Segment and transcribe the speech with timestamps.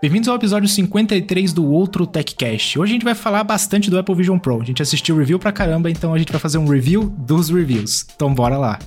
[0.00, 2.78] Bem-vindos ao episódio 53 do Outro TechCast.
[2.78, 4.62] Hoje a gente vai falar bastante do Apple Vision Pro.
[4.62, 8.06] A gente assistiu review pra caramba, então a gente vai fazer um review dos reviews.
[8.14, 8.78] Então bora lá.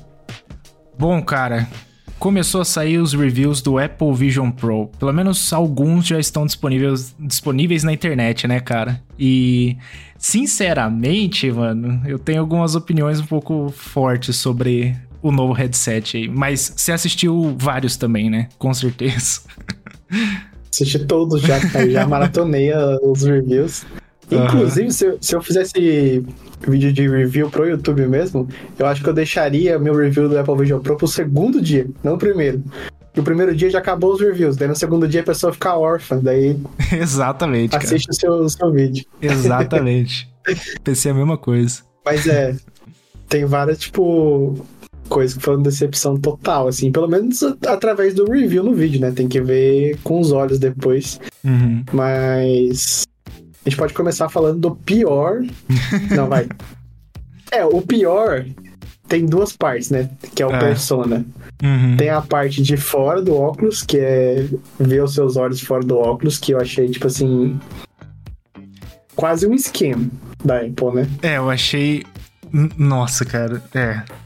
[0.97, 1.67] Bom, cara,
[2.17, 4.87] começou a sair os reviews do Apple Vision Pro.
[4.97, 9.03] Pelo menos alguns já estão disponíveis, disponíveis na internet, né, cara?
[9.19, 9.75] E,
[10.17, 16.29] sinceramente, mano, eu tenho algumas opiniões um pouco fortes sobre o novo headset aí.
[16.29, 18.47] Mas você assistiu vários também, né?
[18.57, 19.41] Com certeza.
[20.73, 21.89] Assisti todos já, cara.
[21.89, 22.71] Já maratonei
[23.03, 23.85] os reviews.
[24.31, 24.91] Inclusive, uhum.
[24.91, 26.25] se, eu, se eu fizesse
[26.65, 28.47] vídeo de review pro YouTube mesmo,
[28.79, 32.13] eu acho que eu deixaria meu review do Apple Vision Pro pro segundo dia, não
[32.13, 32.63] o primeiro.
[33.13, 35.75] E o primeiro dia já acabou os reviews, daí no segundo dia a pessoa fica
[35.75, 36.57] órfã, daí.
[36.93, 37.75] Exatamente.
[37.75, 39.05] Assiste o seu, o seu vídeo.
[39.21, 40.31] Exatamente.
[40.81, 41.81] Pensei a mesma coisa.
[42.05, 42.55] Mas é.
[43.27, 44.65] Tem várias, tipo,
[45.11, 49.11] coisa que foi uma decepção total, assim, pelo menos através do review no vídeo, né?
[49.11, 51.19] Tem que ver com os olhos depois.
[51.43, 51.83] Uhum.
[51.91, 55.41] Mas a gente pode começar falando do pior.
[56.15, 56.47] Não, vai.
[57.51, 58.45] É, o pior
[59.09, 60.09] tem duas partes, né?
[60.33, 60.59] Que é o é.
[60.59, 61.25] persona.
[61.61, 61.97] Uhum.
[61.97, 64.47] Tem a parte de fora do óculos, que é
[64.79, 67.59] ver os seus olhos fora do óculos, que eu achei, tipo assim.
[69.13, 70.09] Quase um esquema
[70.43, 71.09] da Apple, né?
[71.21, 72.05] É, eu achei.
[72.77, 73.61] Nossa, cara.
[73.75, 74.20] É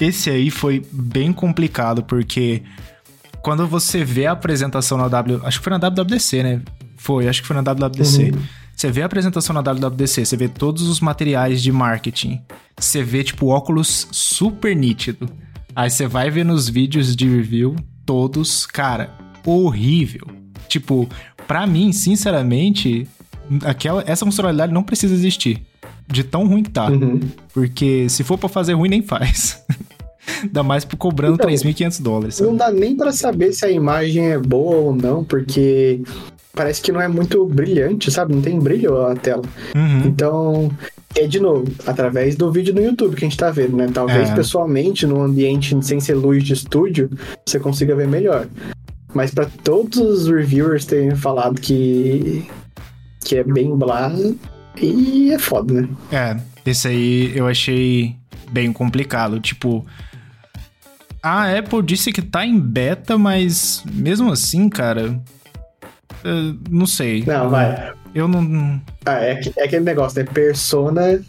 [0.00, 2.62] esse aí foi bem complicado, porque
[3.42, 5.40] quando você vê a apresentação na W.
[5.44, 6.62] Acho que foi na WWDC, né?
[6.96, 8.32] Foi, acho que foi na WWDC.
[8.34, 8.42] Uhum.
[8.74, 12.40] Você vê a apresentação na WWDC, você vê todos os materiais de marketing.
[12.78, 15.28] Você vê, tipo, óculos super nítido.
[15.74, 17.74] Aí você vai ver nos vídeos de review,
[18.06, 19.10] todos, cara,
[19.44, 20.26] horrível.
[20.68, 21.08] Tipo,
[21.46, 23.08] pra mim, sinceramente,
[23.64, 25.66] aquela, essa funcionalidade não precisa existir
[26.10, 26.90] de tão ruim que tá.
[26.90, 27.20] Uhum.
[27.52, 29.64] Porque se for para fazer ruim, nem faz.
[30.42, 32.34] Ainda mais por cobrando então, 3.500 dólares.
[32.36, 32.50] Sabe?
[32.50, 36.02] Não dá nem para saber se a imagem é boa ou não, porque
[36.52, 38.34] parece que não é muito brilhante, sabe?
[38.34, 39.42] Não tem brilho a tela.
[39.74, 40.06] Uhum.
[40.06, 40.70] Então,
[41.16, 43.88] é de novo, através do vídeo no YouTube que a gente tá vendo, né?
[43.92, 44.34] Talvez é.
[44.34, 47.10] pessoalmente, num ambiente sem ser luz de estúdio,
[47.46, 48.46] você consiga ver melhor.
[49.14, 52.46] Mas para todos os reviewers terem falado que
[53.24, 54.12] que é bem blá,
[54.80, 55.88] e é foda, né?
[56.12, 58.16] É, esse aí eu achei
[58.50, 59.40] bem complicado.
[59.40, 59.84] Tipo,
[61.22, 65.20] a Apple disse que tá em beta, mas mesmo assim, cara.
[66.70, 67.24] não sei.
[67.26, 67.92] Não, vai.
[68.14, 68.80] Eu não.
[69.04, 70.28] Ah, é, é aquele negócio, né?
[70.32, 71.20] Persona.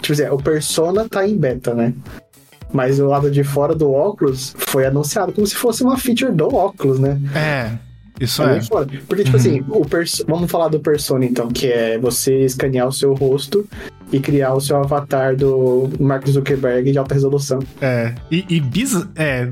[0.00, 1.94] Tipo assim, o Persona tá em beta, né?
[2.72, 6.52] Mas o lado de fora do óculos foi anunciado como se fosse uma feature do
[6.52, 7.18] óculos, né?
[7.34, 7.85] É.
[8.20, 8.58] Isso é.
[8.58, 8.60] é.
[9.06, 9.42] Porque, tipo uhum.
[9.42, 10.24] assim, o pers...
[10.26, 13.66] vamos falar do Persona, então, que é você escanear o seu rosto
[14.12, 17.58] e criar o seu avatar do Mark Zuckerberg de alta resolução.
[17.80, 19.06] É, e, e biz...
[19.16, 19.50] é,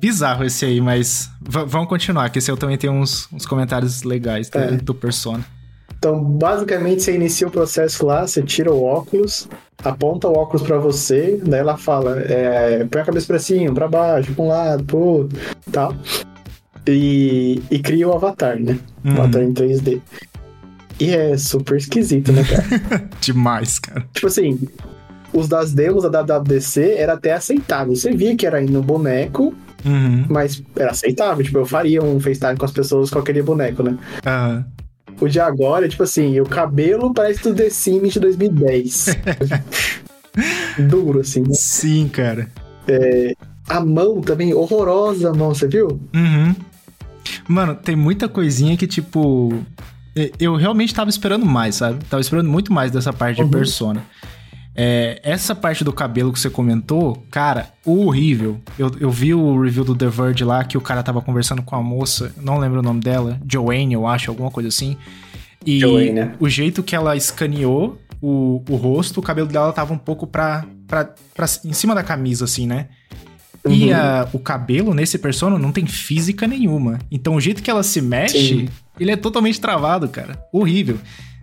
[0.00, 4.50] bizarro esse aí, mas vamos continuar, que esse eu também tenho uns, uns comentários legais
[4.50, 4.70] do, é.
[4.72, 5.44] do Persona.
[5.96, 9.48] Então, basicamente, você inicia o processo lá, você tira o óculos,
[9.84, 13.86] aponta o óculos para você, daí ela fala, é, põe a cabeça pra cima, pra
[13.86, 15.38] baixo, pra um lado, pro outro,
[15.70, 15.94] tal
[16.86, 18.78] e, e cria o avatar, né?
[19.04, 19.12] Uhum.
[19.12, 20.00] Avatar em 3D.
[21.00, 23.08] E é super esquisito, né, cara?
[23.20, 24.06] Demais, cara.
[24.12, 24.58] Tipo assim,
[25.32, 27.94] os das demos da WWDC era até aceitável.
[27.94, 29.54] Você via que era no boneco,
[29.84, 30.26] uhum.
[30.28, 31.44] mas era aceitável.
[31.44, 33.98] Tipo, eu faria um FaceTime com as pessoas com aquele boneco, né?
[34.26, 34.64] Uhum.
[35.20, 39.06] O de agora, tipo assim, o cabelo parece do The Sims de 2010.
[40.88, 41.42] Duro, assim.
[41.42, 41.50] Né?
[41.52, 42.48] Sim, cara.
[42.88, 43.34] É,
[43.68, 46.00] a mão também, horrorosa a mão, você viu?
[46.14, 46.31] Uhum.
[47.52, 49.62] Mano, tem muita coisinha que, tipo.
[50.38, 52.04] Eu realmente tava esperando mais, sabe?
[52.04, 53.46] Tava esperando muito mais dessa parte uhum.
[53.46, 54.04] de persona.
[54.74, 58.60] É, essa parte do cabelo que você comentou, cara, horrível.
[58.78, 61.76] Eu, eu vi o review do The Verge lá que o cara tava conversando com
[61.76, 64.96] a moça, não lembro o nome dela, Joanne, eu acho, alguma coisa assim.
[65.64, 66.12] E Joanne.
[66.12, 66.34] Né?
[66.40, 70.64] o jeito que ela escaneou o, o rosto, o cabelo dela tava um pouco pra,
[70.86, 72.88] pra, pra, em cima da camisa, assim, né?
[73.64, 73.72] Uhum.
[73.72, 76.98] E a, o cabelo nesse persona não tem física nenhuma.
[77.10, 78.68] Então o jeito que ela se mexe, Sim.
[78.98, 80.38] ele é totalmente travado, cara.
[80.52, 80.98] Horrível.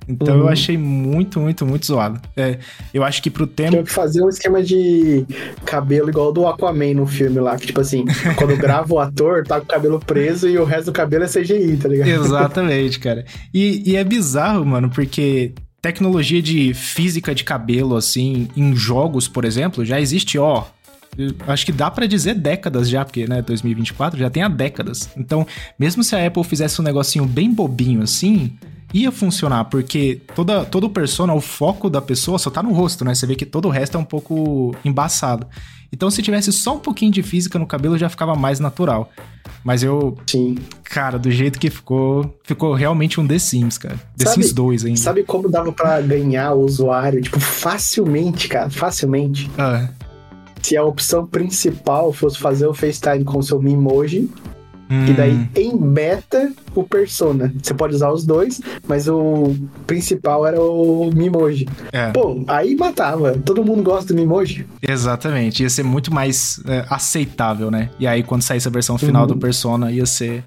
[0.10, 0.42] Então uhum.
[0.42, 2.20] eu achei muito, muito, muito zoado.
[2.36, 2.58] É,
[2.92, 3.74] eu acho que pro tempo.
[3.74, 5.24] Tem que fazer um esquema de
[5.64, 7.56] cabelo igual do Aquaman no filme lá.
[7.56, 8.06] Que, tipo assim,
[8.36, 11.28] quando grava o ator, tá com o cabelo preso e o resto do cabelo é
[11.28, 12.10] CGI, tá ligado?
[12.10, 13.24] Exatamente, cara.
[13.54, 19.46] E, e é bizarro, mano, porque tecnologia de física de cabelo, assim, em jogos, por
[19.46, 20.64] exemplo, já existe, ó,
[21.48, 25.10] acho que dá para dizer décadas já, porque, né, 2024 já tem há décadas.
[25.18, 25.46] Então,
[25.78, 28.58] mesmo se a Apple fizesse um negocinho bem bobinho assim,
[28.94, 33.14] ia funcionar, porque toda, todo persona, o foco da pessoa só tá no rosto, né?
[33.14, 35.48] Você vê que todo o resto é um pouco embaçado.
[35.92, 39.12] Então, se tivesse só um pouquinho de física no cabelo, já ficava mais natural.
[39.64, 40.18] Mas eu.
[40.28, 40.56] Sim.
[40.84, 44.00] Cara, do jeito que ficou, ficou realmente um The Sims, cara.
[44.16, 45.00] The sabe, Sims 2 ainda.
[45.00, 47.22] Sabe como dava para ganhar o usuário?
[47.22, 48.70] Tipo, facilmente, cara.
[48.70, 49.50] Facilmente.
[49.58, 49.90] Ah.
[50.62, 54.30] Se a opção principal fosse fazer o FaceTime com seu Mimoji,
[54.90, 55.06] Hum.
[55.06, 55.48] E daí, hum.
[55.56, 57.54] em beta, o Persona.
[57.62, 61.68] Você pode usar os dois, mas o principal era o Mimoji.
[61.92, 62.12] É.
[62.12, 63.38] Pô, aí matava.
[63.38, 64.66] Todo mundo gosta do Mimoji.
[64.82, 65.62] Exatamente.
[65.62, 67.92] Ia ser muito mais é, aceitável, né?
[68.00, 69.28] E aí, quando saísse a versão final uhum.
[69.28, 70.44] do Persona, ia ser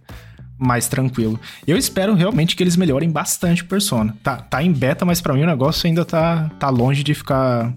[0.58, 1.38] mais tranquilo.
[1.66, 4.16] Eu espero realmente que eles melhorem bastante o Persona.
[4.22, 7.72] Tá, tá em beta, mas para mim o negócio ainda tá, tá longe de ficar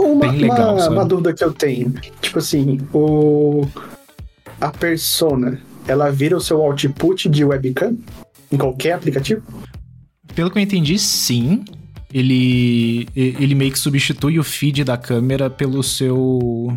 [0.00, 0.76] uma, bem legal.
[0.76, 1.92] Uma, uma, dúvida que eu tenho.
[2.20, 3.66] Tipo assim, o
[4.60, 7.96] a persona, ela vira o seu output de webcam
[8.50, 9.42] em qualquer aplicativo?
[10.34, 11.64] Pelo que eu entendi, sim.
[12.12, 16.72] Ele, ele meio que substitui o feed da câmera pelo seu.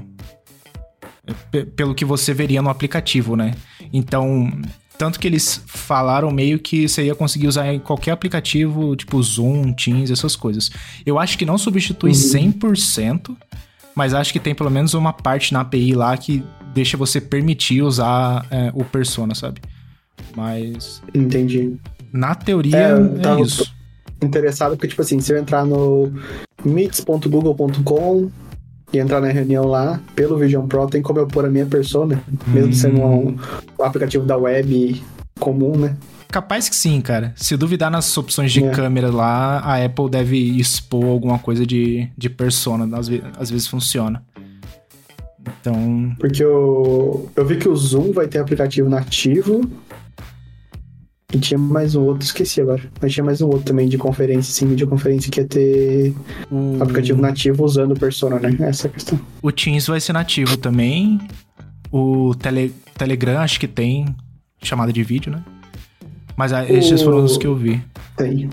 [1.76, 3.54] pelo que você veria no aplicativo, né?
[3.94, 4.52] Então,
[4.98, 9.74] tanto que eles falaram meio que você ia conseguir usar em qualquer aplicativo, tipo Zoom,
[9.74, 10.72] Teams, essas coisas.
[11.06, 12.52] Eu acho que não substitui uhum.
[12.60, 13.36] 100%,
[13.96, 17.82] mas acho que tem pelo menos uma parte na API lá que deixa você permitir
[17.82, 19.62] usar é, o Persona, sabe?
[20.36, 21.02] Mas.
[21.14, 21.78] Entendi.
[22.12, 23.72] Na teoria, é, é isso.
[24.22, 26.12] Interessado porque, tipo assim, se eu entrar no
[26.66, 28.32] meets.google.com
[28.92, 32.24] e entrar na reunião lá, pelo Vision Pro, tem como eu pôr a minha persona,
[32.48, 32.74] mesmo hum.
[32.74, 33.38] sendo um,
[33.80, 35.02] um aplicativo da web
[35.40, 35.96] comum, né?
[36.30, 37.34] Capaz que sim, cara.
[37.36, 38.72] Se duvidar nas opções de é.
[38.72, 42.98] câmera lá, a Apple deve expor alguma coisa de, de persona.
[42.98, 44.22] Às, vezes, às vezes funciona.
[45.62, 46.14] Então.
[46.20, 49.62] Porque eu, eu vi que o Zoom vai ter aplicativo nativo.
[51.34, 52.82] E tinha mais um outro, esqueci agora.
[53.02, 56.14] Mas tinha mais um outro também de conferência, sim, videoconferência que ia ter
[56.50, 56.82] o...
[56.82, 58.56] aplicativo nativo usando o Persona, né?
[58.62, 59.20] Essa é a questão.
[59.42, 61.20] O Teams vai ser nativo também.
[61.92, 62.74] O Tele...
[62.98, 64.06] Telegram acho que tem
[64.64, 65.44] chamada de vídeo, né?
[66.38, 67.04] Mas ah, esses o...
[67.04, 67.84] foram os que eu vi.
[68.16, 68.50] Tem.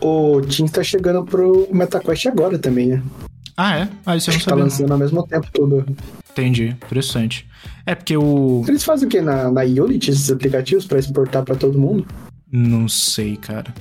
[0.00, 3.02] O Teams tá chegando pro MetaQuest agora também, né?
[3.58, 3.88] Ah, é?
[4.06, 4.56] Ah, isso eu não tá sabia.
[4.56, 4.94] Tá lançando não.
[4.94, 5.84] ao mesmo tempo todo.
[6.32, 7.46] Entendi, interessante.
[7.84, 8.64] É porque o.
[8.66, 9.20] Eles fazem o quê?
[9.20, 12.06] Na, na Unity esses aplicativos para exportar para todo mundo?
[12.50, 13.72] Não sei, cara.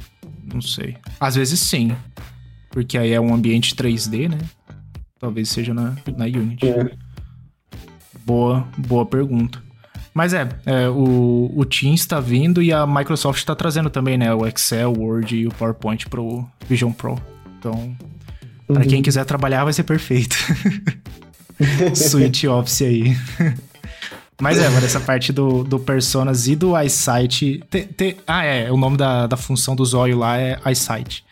[0.53, 0.97] Não sei.
[1.19, 1.95] Às vezes sim.
[2.69, 4.37] Porque aí é um ambiente 3D, né?
[5.19, 6.67] Talvez seja na, na Unity.
[6.67, 6.91] É.
[8.25, 9.61] Boa, boa pergunta.
[10.13, 14.33] Mas é, é o, o Teams está vindo e a Microsoft está trazendo também, né?
[14.33, 17.21] O Excel, o Word e o PowerPoint pro Vision Pro.
[17.57, 17.95] Então,
[18.71, 18.75] Uhum.
[18.75, 20.35] Para quem quiser trabalhar, vai ser perfeito.
[21.95, 23.17] Suite Office aí.
[24.41, 27.63] Mas é, mano, essa parte do, do Personas e do EyeSight.
[27.69, 31.23] Te, te, ah, é, o nome da, da função do zóio lá é EyeSight.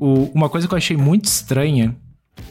[0.00, 1.94] O, uma coisa que eu achei muito estranha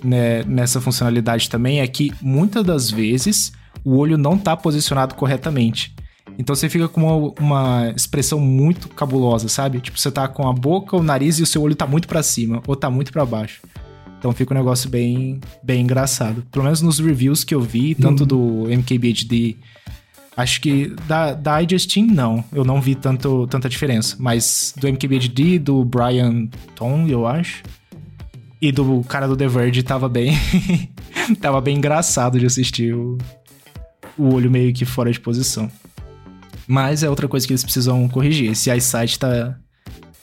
[0.04, 3.52] né, nessa funcionalidade também é que muitas das vezes
[3.84, 5.96] o olho não tá posicionado corretamente.
[6.38, 9.82] Então você fica com uma, uma, expressão muito cabulosa, sabe?
[9.82, 12.24] Tipo, você tá com a boca, o nariz e o seu olho tá muito para
[12.24, 13.62] cima ou tá muito para baixo.
[14.20, 16.44] Então fica um negócio bem, bem engraçado.
[16.52, 19.56] Pelo menos nos reviews que eu vi, tanto do MKBHD,
[20.36, 24.18] acho que da, da iJustine não, eu não vi tanto, tanta diferença.
[24.20, 27.64] Mas do MKBHD, do Brian Tom, eu acho,
[28.62, 30.38] e do cara do The Verge tava bem.
[31.40, 33.18] tava bem engraçado de assistir o,
[34.18, 35.72] o olho meio que fora de posição.
[36.68, 38.52] Mas é outra coisa que eles precisam corrigir.
[38.52, 39.58] Esse eyesight tá,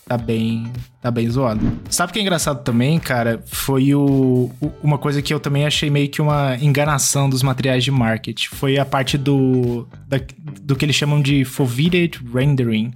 [0.09, 0.73] tá bem,
[1.03, 1.61] tá bem zoado.
[1.91, 3.43] Sabe o que é engraçado também, cara?
[3.47, 7.83] Foi o, o, uma coisa que eu também achei meio que uma enganação dos materiais
[7.83, 8.49] de marketing.
[8.55, 10.21] Foi a parte do, da,
[10.63, 12.95] do que eles chamam de foveated rendering,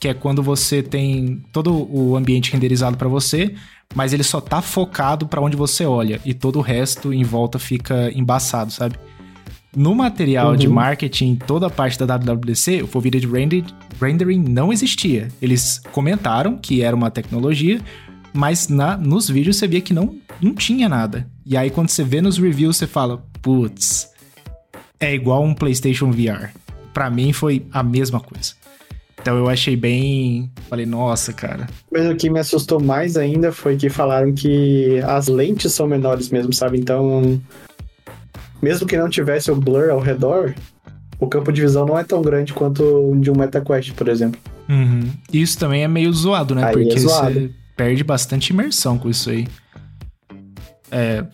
[0.00, 3.54] que é quando você tem todo o ambiente renderizado para você,
[3.94, 7.58] mas ele só tá focado para onde você olha e todo o resto em volta
[7.58, 8.96] fica embaçado, sabe?
[9.76, 10.56] No material uhum.
[10.56, 13.28] de marketing, toda a parte da WWDC, o Foveated
[14.00, 15.28] Rendering não existia.
[15.40, 17.78] Eles comentaram que era uma tecnologia,
[18.32, 21.28] mas na, nos vídeos você via que não, não tinha nada.
[21.44, 24.08] E aí quando você vê nos reviews, você fala, putz,
[24.98, 26.54] é igual um PlayStation VR.
[26.94, 28.54] Para mim foi a mesma coisa.
[29.20, 30.50] Então eu achei bem.
[30.70, 31.66] Falei, nossa, cara.
[31.92, 36.30] Mas o que me assustou mais ainda foi que falaram que as lentes são menores
[36.30, 36.78] mesmo, sabe?
[36.78, 37.38] Então
[38.62, 40.54] mesmo que não tivesse o blur ao redor,
[41.18, 44.40] o campo de visão não é tão grande quanto o de um MetaQuest, por exemplo.
[44.68, 45.10] Uhum.
[45.32, 46.64] Isso também é meio zoado, né?
[46.64, 47.34] Aí Porque é zoado.
[47.34, 49.46] você perde bastante imersão com isso aí.
[50.90, 51.24] É,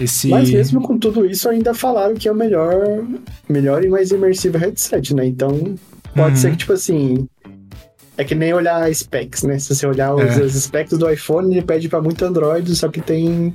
[0.00, 0.28] esse...
[0.28, 2.74] Mas mesmo com tudo isso, ainda falaram que é o melhor,
[3.48, 5.26] melhor e mais imersivo headset, né?
[5.26, 5.74] Então,
[6.14, 6.36] pode uhum.
[6.36, 7.28] ser que, tipo assim,
[8.16, 9.58] É que nem olhar specs, né?
[9.58, 10.42] Se você olhar os, É.
[10.42, 13.54] os specs do iPhone, ele pede pra muito Android, só que tem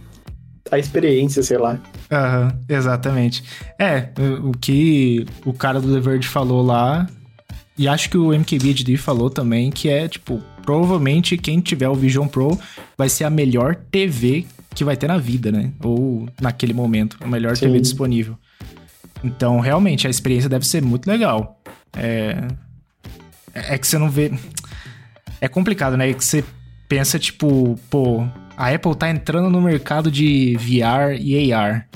[0.71, 1.79] a experiência, sei lá.
[2.11, 3.43] Aham, exatamente.
[3.77, 7.07] É, o, o que o cara do The Verge falou lá,
[7.77, 12.27] e acho que o MKBHD falou também, que é, tipo, provavelmente quem tiver o Vision
[12.27, 12.59] Pro
[12.97, 15.71] vai ser a melhor TV que vai ter na vida, né?
[15.83, 17.67] Ou naquele momento, a melhor Sim.
[17.67, 18.37] TV disponível.
[19.23, 21.59] Então, realmente, a experiência deve ser muito legal.
[21.95, 22.47] É,
[23.53, 24.31] é que você não vê.
[25.41, 26.09] É complicado, né?
[26.09, 26.43] É que você
[26.87, 31.87] pensa, tipo, pô, a Apple tá entrando no mercado de VR e AR.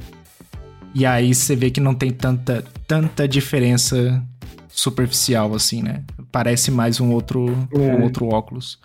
[0.94, 4.22] E aí você vê que não tem tanta, tanta diferença
[4.68, 6.04] superficial, assim, né?
[6.32, 7.78] Parece mais um outro, É.
[7.78, 8.80] um outro óculos.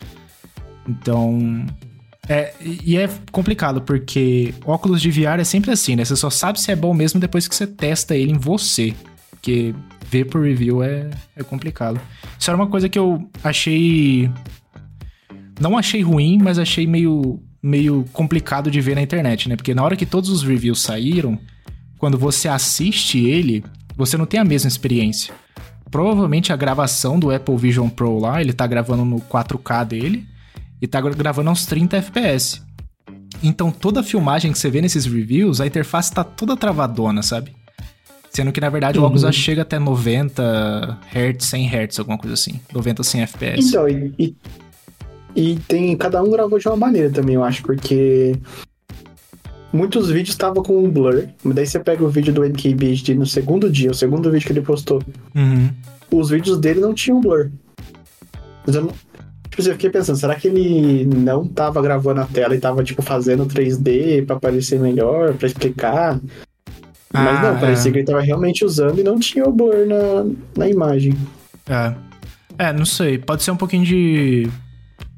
[0.89, 1.67] Então.
[2.29, 6.05] É, e é complicado, porque óculos de VR é sempre assim, né?
[6.05, 8.95] Você só sabe se é bom mesmo depois que você testa ele em você.
[9.31, 9.75] Porque
[10.09, 12.01] ver por review é, é complicado.
[12.39, 14.29] Isso era uma coisa que eu achei.
[15.61, 19.57] Não achei ruim, mas achei meio, meio complicado de ver na internet, né?
[19.57, 21.37] Porque na hora que todos os reviews saíram,
[21.99, 23.65] quando você assiste ele,
[23.97, 25.35] você não tem a mesma experiência.
[25.91, 30.25] Provavelmente a gravação do Apple Vision Pro lá, ele tá gravando no 4K dele
[30.81, 32.63] e tá gravando aos 30 FPS.
[33.43, 37.53] Então toda a filmagem que você vê nesses reviews, a interface tá toda travadona, sabe?
[38.31, 39.07] Sendo que na verdade o Uhum.
[39.07, 42.61] óculos já chega até 90 Hz, 100 Hz, alguma coisa assim.
[42.73, 43.69] 90, 100 FPS.
[43.69, 44.37] Então, e, e,
[45.37, 45.97] e tem.
[45.97, 48.35] Cada um gravou de uma maneira também, eu acho, porque.
[49.73, 53.27] Muitos vídeos estavam com um blur, mas daí você pega o vídeo do MKBHD no
[53.27, 55.03] segundo dia, o segundo vídeo que ele postou,
[55.35, 55.69] Uhum.
[56.11, 57.51] os vídeos dele não tinham blur.
[58.67, 58.89] Mas eu não.
[59.51, 62.83] Tipo assim, eu fiquei pensando, será que ele não tava gravando a tela e tava,
[62.85, 66.21] tipo, fazendo 3D pra parecer melhor, pra explicar?
[67.13, 67.93] Mas Ah, não, parecia é.
[67.93, 70.27] que ele tava realmente usando e não tinha o blur na,
[70.57, 71.15] na imagem.
[71.69, 71.95] É.
[72.59, 73.19] É, não sei.
[73.19, 74.49] Pode ser um pouquinho de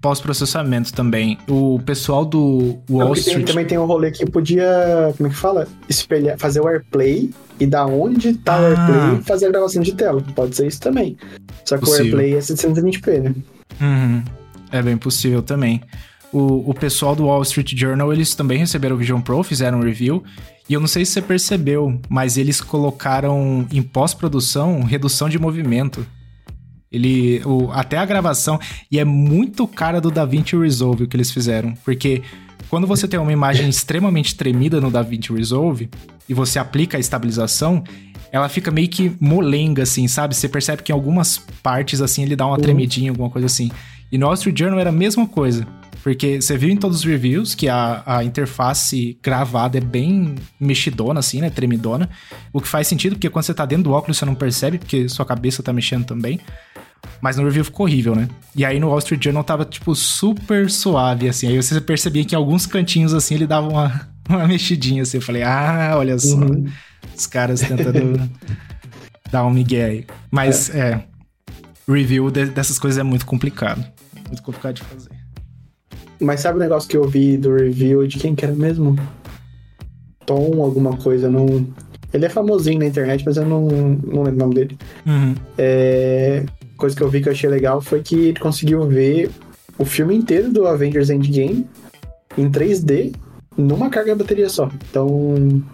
[0.01, 1.39] pós-processamento também.
[1.49, 3.47] O pessoal do Wall tem- Street.
[3.47, 5.67] também tem um rolê que podia, como é que fala?
[5.89, 8.69] Espelhar, fazer o AirPlay e da onde tá o Ah.
[8.69, 10.23] AirPlay fazer a gravação de tela.
[10.35, 11.17] Pode ser isso também.
[11.65, 12.17] Só que Possível.
[12.17, 13.35] o AirPlay é 720p, né?
[13.81, 14.23] Uhum.
[14.71, 15.81] É bem possível também.
[16.33, 19.83] O, o pessoal do Wall Street Journal, eles também receberam o Vision Pro, fizeram um
[19.83, 20.23] review.
[20.69, 26.07] E eu não sei se você percebeu, mas eles colocaram em pós-produção redução de movimento.
[26.91, 27.43] Ele.
[27.45, 28.59] O, até a gravação.
[28.91, 31.75] E é muito cara do DaVinci Resolve o que eles fizeram.
[31.85, 32.23] Porque
[32.69, 35.89] quando você tem uma imagem extremamente tremida no DaVinci Resolve
[36.29, 37.83] e você aplica a estabilização,
[38.31, 40.35] ela fica meio que molenga, assim, sabe?
[40.37, 42.63] Você percebe que em algumas partes, assim, ele dá uma Uhum.
[42.63, 43.71] tremidinha, alguma coisa assim.
[44.13, 45.67] E no Street Journal era a mesma coisa.
[46.03, 51.21] Porque você viu em todos os reviews que a, a interface gravada é bem mexidona,
[51.21, 51.51] assim, né?
[51.51, 52.09] Tremidona.
[52.53, 55.09] O que faz sentido, porque quando você tá dentro do óculos você não percebe, porque
[55.09, 56.39] sua cabeça tá mexendo também.
[57.21, 58.29] Mas no review ficou horrível, né?
[58.55, 61.49] E aí no Wall Street Journal tava, tipo, super suave, assim.
[61.49, 65.19] Aí você percebia que em alguns cantinhos, assim, ele dava uma, uma mexidinha, assim.
[65.19, 66.37] Eu falei, ah, olha só.
[66.37, 66.67] Uhum.
[67.17, 68.31] Os caras tentando
[69.31, 70.07] dar um migué aí.
[70.31, 71.03] Mas, é...
[71.89, 73.83] Review de- dessas coisas é muito complicado.
[74.27, 75.11] Muito complicado de fazer.
[76.21, 78.97] Mas sabe o negócio que eu vi do review de quem que era mesmo?
[80.27, 81.67] Tom, alguma coisa, não.
[82.13, 84.79] Ele é famosinho na internet, mas eu não, não lembro o nome dele.
[85.07, 85.35] Uhum.
[85.57, 86.45] É,
[86.79, 89.31] Coisa que eu vi que eu achei legal foi que ele conseguiu ver
[89.77, 91.67] o filme inteiro do Avengers Endgame
[92.39, 93.15] em 3D
[93.57, 94.71] numa carga de bateria só.
[94.89, 95.07] Então,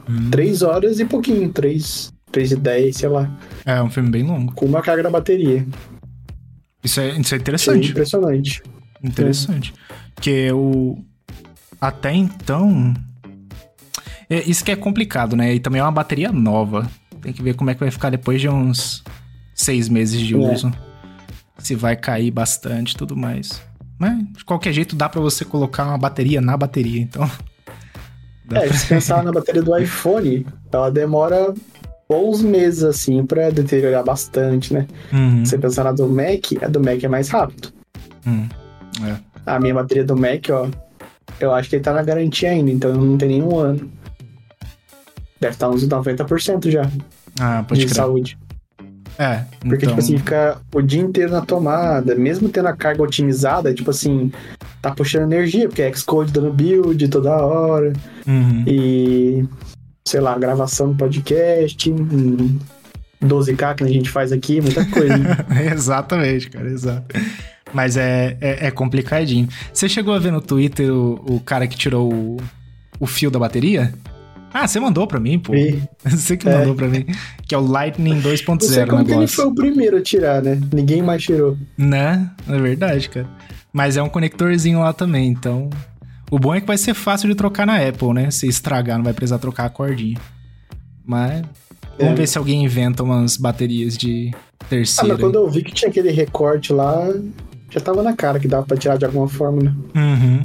[0.09, 0.31] Hum.
[0.31, 3.31] 3 horas e pouquinho, 3, 3 e 10, sei lá,
[3.67, 4.53] É um filme bem longo.
[4.55, 5.67] com uma carga da bateria.
[6.83, 7.91] Isso é, isso é interessante.
[7.91, 8.63] impressionante.
[9.03, 9.75] Interessante.
[10.15, 10.97] Porque o.
[11.81, 12.95] Até então.
[14.31, 15.55] É, isso que é complicado, né?
[15.55, 16.91] E também é uma bateria nova.
[17.21, 19.03] Tem que ver como é que vai ficar depois de uns
[19.55, 20.39] seis meses de É.
[21.59, 23.63] Se vai cair bastante e tudo mais.
[23.99, 27.29] Mas, de qualquer jeito, dá pra você colocar uma bateria na bateria, então.
[28.53, 31.55] É, pra- se pensar na bateria do iPhone, ela demora
[32.07, 34.87] bons meses assim pra deteriorar bastante, né?
[35.11, 37.73] Uhum, Se você pensar na do Mac, a do Mac é mais rápido.
[38.27, 38.47] uhum.
[39.09, 39.17] É.
[39.47, 40.69] A minha bateria do Mac, ó,
[41.41, 43.91] eu acho que ele tá na garantia ainda, então não tem nenhum ano.
[45.41, 46.83] Deve estar uns 90% já
[47.41, 47.97] Ah, pode de crer.
[47.97, 48.39] saúde.
[49.19, 49.89] É, Porque, então...
[49.91, 54.33] tipo assim, fica o dia inteiro na tomada, mesmo tendo a carga otimizada, tipo assim,
[54.83, 57.93] tá puxando energia, porque é Xcode dando build toda hora,
[58.27, 58.65] uhum.
[58.67, 59.45] e
[60.07, 62.59] sei lá, gravação do podcast, hum,
[63.23, 65.15] 12K que a gente faz aqui, muita coisa.
[65.73, 67.15] Exatamente, cara, exato.
[67.73, 69.49] Mas é, é, é complicadinho.
[69.73, 72.37] Você chegou a ver no Twitter o, o cara que tirou o,
[73.01, 73.93] o fio da bateria?
[74.53, 75.53] Ah, você mandou pra mim, pô.
[75.53, 76.59] E, Você que É.
[76.59, 77.05] mandou pra mim.
[77.55, 80.43] Que é o Lightning 2.0 Não sei como que ele foi o primeiro a tirar,
[80.43, 80.61] né?
[80.73, 81.57] Ninguém mais tirou.
[81.79, 82.29] Né?
[82.49, 83.29] É verdade, cara.
[83.73, 85.71] Mas é um conectorzinho lá também, então.
[86.33, 88.29] O bom é que vai ser fácil de trocar na Apple, né?
[88.33, 90.19] Se estragar, não vai precisar trocar a cordinha.
[91.07, 91.43] Mas.
[91.97, 92.17] Vamos É.
[92.17, 95.13] ver se alguém inventa umas baterias de Ah, terceira.
[95.15, 97.09] mas quando eu vi que tinha aquele recorte lá,
[97.71, 99.75] já tava na cara que dava pra tirar de alguma forma, né?
[99.95, 100.43] Uhum.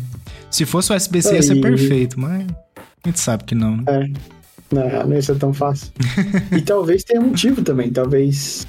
[0.52, 2.46] Se fosse o USB-C ia ser perfeito, mas
[2.78, 3.84] a gente sabe que não, né?
[3.88, 4.39] É.
[4.72, 5.92] Não, não ia ser tão fácil.
[6.56, 8.68] e talvez tenha motivo também, talvez.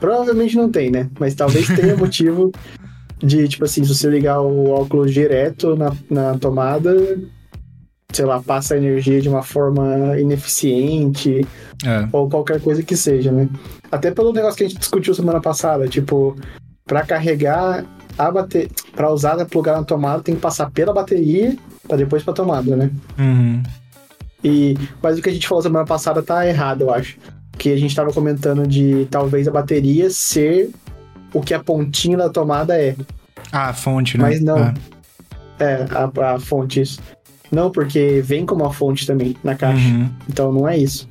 [0.00, 1.08] Provavelmente não tem, né?
[1.18, 2.50] Mas talvez tenha motivo
[3.18, 7.18] de, tipo assim, se você ligar o óculos direto na, na tomada,
[8.12, 11.46] sei lá, passa a energia de uma forma ineficiente,
[11.84, 12.08] É.
[12.12, 13.48] ou qualquer coisa que seja, né?
[13.92, 16.34] Até pelo negócio que a gente discutiu semana passada, tipo,
[16.86, 17.84] pra carregar
[18.18, 21.56] a bateria, pra usar, plugar na tomada, tem que passar pela bateria
[21.86, 22.90] pra depois pra tomada, né?
[23.18, 23.62] Uhum.
[24.42, 27.18] E, mas o que a gente falou semana passada tá errado, eu acho.
[27.58, 30.70] Que a gente tava comentando de talvez a bateria ser
[31.32, 32.96] o que a pontinha da tomada é.
[33.52, 34.24] Ah, a fonte, né?
[34.24, 34.58] Mas não.
[34.58, 34.74] Ah.
[35.58, 37.00] É, a, a fonte, isso.
[37.50, 39.88] Não, porque vem como a fonte também na caixa.
[39.88, 40.08] Uhum.
[40.28, 41.08] Então não é isso.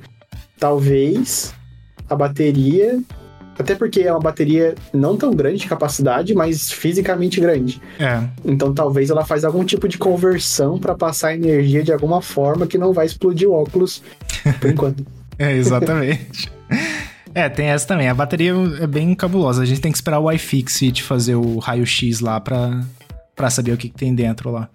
[0.58, 1.54] Talvez
[2.08, 3.00] a bateria.
[3.58, 7.80] Até porque é uma bateria não tão grande de capacidade, mas fisicamente grande.
[7.98, 8.22] É.
[8.44, 12.78] Então talvez ela faz algum tipo de conversão para passar energia de alguma forma que
[12.78, 14.02] não vai explodir o óculos
[14.60, 15.04] por enquanto.
[15.38, 16.50] É, exatamente.
[17.34, 18.08] é, tem essa também.
[18.08, 19.62] A bateria é bem cabulosa.
[19.62, 22.80] A gente tem que esperar o iFixit fazer o raio-x lá pra,
[23.34, 24.68] pra saber o que, que tem dentro lá.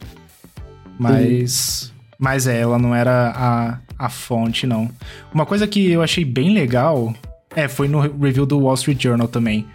[0.99, 1.93] Mas.
[2.17, 4.89] Mas é, ela não era a, a fonte, não.
[5.33, 7.13] Uma coisa que eu achei bem legal.
[7.55, 9.65] É, foi no review do Wall Street Journal também.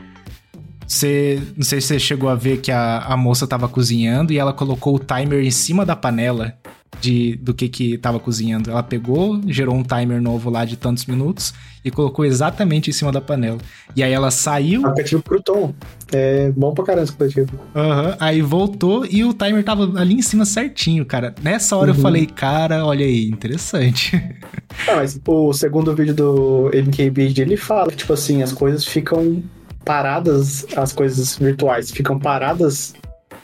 [0.87, 4.39] Você, não sei se você chegou a ver que a, a moça tava cozinhando e
[4.39, 6.55] ela colocou o timer em cima da panela
[7.01, 8.71] de, do que que tava cozinhando.
[8.71, 11.53] Ela pegou, gerou um timer novo lá de tantos minutos
[11.85, 13.59] e colocou exatamente em cima da panela.
[13.97, 15.75] E aí ela saiu, Aplicativo Crouton.
[16.13, 17.59] É bom pra caramba esse aplicativo.
[17.75, 21.35] aham, aí voltou e o timer tava ali em cima certinho, cara.
[21.43, 22.01] Nessa hora eu Uhum.
[22.03, 24.17] falei, cara, olha aí, interessante.
[24.89, 29.43] Ah, mas o segundo vídeo do MKBHD, ele fala que, tipo assim, as coisas ficam
[29.85, 32.95] paradas, as coisas virtuais ficam paradas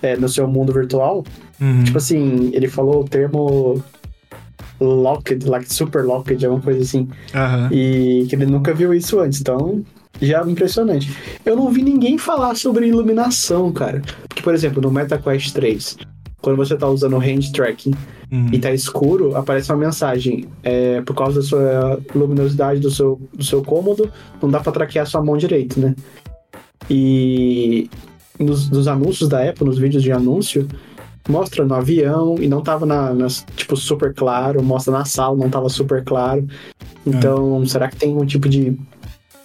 [0.02, 1.24] é, no seu mundo virtual.
[1.60, 1.84] Uhum.
[1.84, 3.82] Tipo assim, ele falou o termo
[4.80, 7.08] locked, like super locked, alguma coisa assim.
[7.34, 7.69] Aham.
[7.73, 9.82] E que ele nunca viu isso antes, então
[10.21, 11.14] já é impressionante.
[11.45, 14.02] Eu não vi ninguém falar sobre iluminação, cara.
[14.28, 15.97] Porque, por exemplo, no MetaQuest 3,
[16.40, 17.92] quando você tá usando o hand tracking
[18.30, 18.49] Uhum.
[18.52, 20.47] e tá escuro, aparece uma mensagem.
[20.62, 24.10] É, por causa da sua luminosidade do seu, do seu cômodo,
[24.42, 25.95] não dá pra traquear sua mão direito, né?
[26.90, 27.88] E
[28.38, 30.66] nos, nos anúncios da Apple, nos vídeos de anúncio,
[31.28, 35.50] mostra no avião e não tava na, nas, tipo, super claro, mostra na sala, não
[35.50, 36.47] tava super claro.
[37.06, 38.76] Então, será que tem um tipo de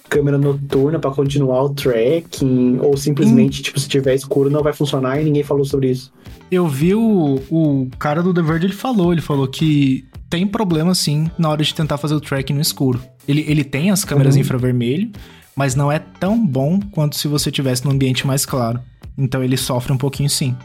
[0.08, 2.78] câmera noturna pra continuar o tracking?
[2.80, 6.12] Ou simplesmente, tipo, se tiver escuro não vai funcionar e ninguém falou sobre isso?
[6.50, 10.94] Eu vi o, o cara do The Verge, ele falou, ele falou que tem problema
[10.94, 13.00] sim na hora de tentar fazer o tracking no escuro.
[13.26, 14.40] Ele, ele tem as câmeras Uhum.
[14.40, 15.10] infravermelho,
[15.56, 18.80] mas não é tão bom quanto se você tivesse num ambiente mais claro.
[19.16, 20.56] Então ele sofre um pouquinho sim.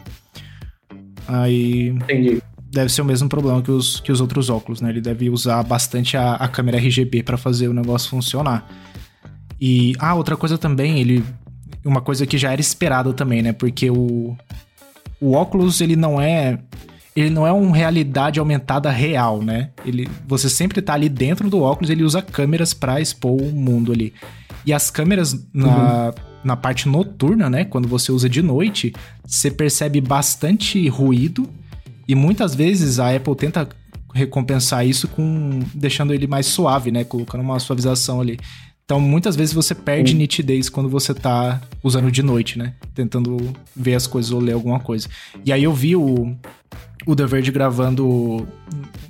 [1.28, 2.42] Aí Entendi.
[2.72, 4.88] deve ser o mesmo problema que os, que os outros óculos, né?
[4.88, 8.66] Ele deve usar bastante a, a câmera RGB para fazer o negócio funcionar.
[9.60, 11.24] E, ah, outra coisa também, ele.
[11.84, 13.52] Uma coisa que já era esperado também, né?
[13.52, 14.36] Porque o,
[15.20, 16.58] o óculos, ele não é.
[17.14, 19.70] Ele não é uma realidade aumentada real, né?
[19.84, 23.92] Ele, você sempre tá ali dentro do óculos, ele usa câmeras pra expor o mundo
[23.92, 24.14] ali.
[24.64, 26.14] E as câmeras na,
[26.44, 27.64] na parte noturna, né?
[27.64, 31.48] Quando você usa de noite, você percebe bastante ruído.
[32.06, 33.68] E muitas vezes a Apple tenta
[34.14, 37.04] recompensar isso com deixando ele mais suave, né?
[37.04, 38.38] Colocando uma suavização ali.
[38.88, 42.72] Então, muitas vezes você perde nitidez quando você tá usando de noite, né?
[42.94, 43.36] Tentando
[43.76, 45.06] ver as coisas ou ler alguma coisa.
[45.44, 46.34] E aí eu vi o,
[47.06, 48.48] o The Verge gravando,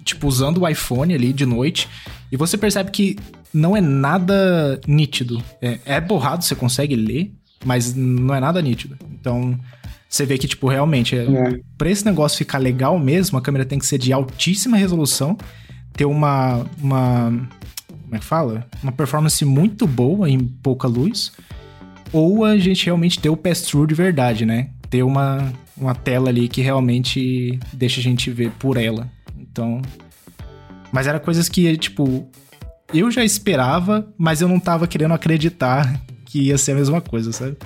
[0.05, 1.89] tipo, usando o iPhone ali de noite.
[2.33, 3.17] E você percebe que
[3.53, 5.43] não é nada nítido.
[5.61, 7.33] É, é borrado, você consegue ler,
[7.65, 8.97] mas não é nada nítido.
[9.21, 9.59] Então,
[10.09, 11.61] você vê que, tipo, realmente, é, É.
[11.77, 15.37] pra esse negócio ficar legal mesmo, a câmera tem que ser de altíssima resolução,
[15.93, 16.65] ter uma.
[16.81, 17.31] uma
[18.05, 18.67] como é que fala?
[18.83, 21.31] Uma performance muito boa em pouca luz.
[22.11, 24.71] Ou a gente realmente ter o pass-through de verdade, né?
[24.89, 29.11] Ter uma, uma tela ali que realmente deixa a gente ver por ela.
[29.39, 29.83] Então.
[30.91, 32.27] Mas era coisas que, tipo,
[32.93, 37.33] eu já esperava, mas eu não tava querendo acreditar que ia ser a mesma coisa,
[37.33, 37.57] sabe?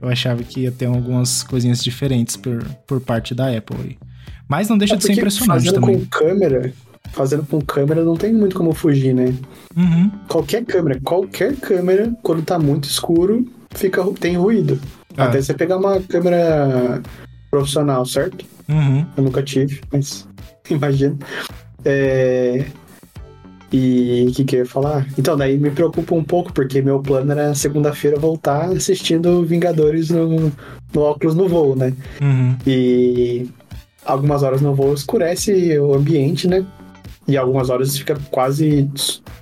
[0.00, 3.98] Eu achava que ia ter algumas coisinhas diferentes por, por parte da Apple aí.
[4.48, 6.00] Mas não deixa É de ser impressionante fazendo também.
[6.00, 6.72] com câmera,
[7.12, 9.34] fazendo com câmera não tem muito como fugir, né?
[9.76, 10.10] Uhum.
[10.28, 14.78] Qualquer câmera, qualquer câmera, quando tá muito escuro, fica, tem ruído.
[15.16, 15.24] Ah.
[15.24, 17.00] Até você pegar uma câmera
[17.50, 18.44] profissional, certo?
[18.68, 19.06] Uhum.
[19.16, 20.28] Eu nunca tive, mas
[20.68, 21.18] imagino.
[21.84, 22.66] É...
[23.76, 25.04] E o que, que eu ia falar?
[25.18, 30.52] Então, daí me preocupa um pouco, porque meu plano era segunda-feira voltar assistindo Vingadores no,
[30.92, 31.92] no óculos no voo, né?
[32.22, 32.56] Uhum.
[32.64, 33.48] E
[34.04, 36.64] algumas horas no voo escurece o ambiente, né?
[37.26, 38.88] E algumas horas fica quase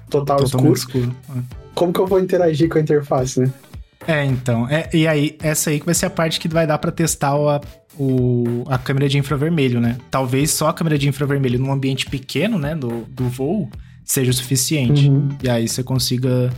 [0.08, 1.14] total Totalmente escuro.
[1.28, 1.44] escuro.
[1.74, 3.52] Como que eu vou interagir com a interface, né?
[4.06, 4.66] É, então.
[4.68, 7.36] É, e aí, essa aí que vai ser a parte que vai dar pra testar
[7.36, 7.60] o, a,
[7.98, 9.98] o- a câmera de infravermelho, né?
[10.10, 13.68] Talvez só a câmera de infravermelho num ambiente pequeno, né, do, do voo,
[14.12, 15.08] seja o suficiente.
[15.08, 15.30] Uhum.
[15.42, 16.52] E aí você consiga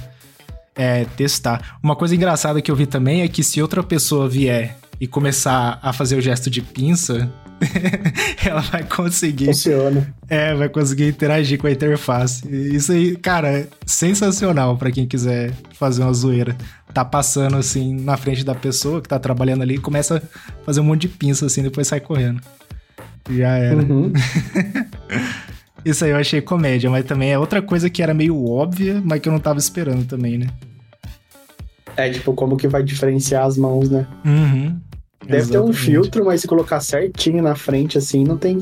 [0.74, 1.78] é, testar.
[1.80, 5.78] Uma coisa engraçada que eu vi também é que se outra pessoa vier e começar
[5.80, 7.32] a fazer o gesto de pinça,
[8.44, 10.12] ela vai conseguir Funciona.
[10.28, 12.42] é, vai conseguir interagir com a interface.
[12.50, 16.56] Isso aí, cara, é sensacional pra quem quiser fazer uma zoeira.
[16.92, 20.80] Tá passando assim na frente da pessoa que tá trabalhando ali e começa a fazer
[20.80, 22.40] um monte de pinça assim, depois sai correndo.
[23.30, 23.76] Já era.
[23.76, 24.12] Uhum.
[25.84, 29.20] Isso aí eu achei comédia, mas também é outra coisa que era meio óbvia, mas
[29.20, 30.46] que eu não tava esperando também, né?
[31.96, 34.06] É, tipo, como que vai diferenciar as mãos, né?
[34.24, 34.80] Uhum.
[35.26, 35.76] Deve ter um Exatamente.
[35.78, 38.58] filtro, mas se colocar certinho na frente, assim, não tem,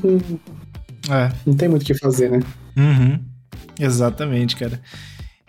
[1.10, 1.32] É.
[1.46, 2.40] não tem muito o que fazer, né?
[2.76, 3.18] Uhum.
[3.78, 4.80] Exatamente, cara.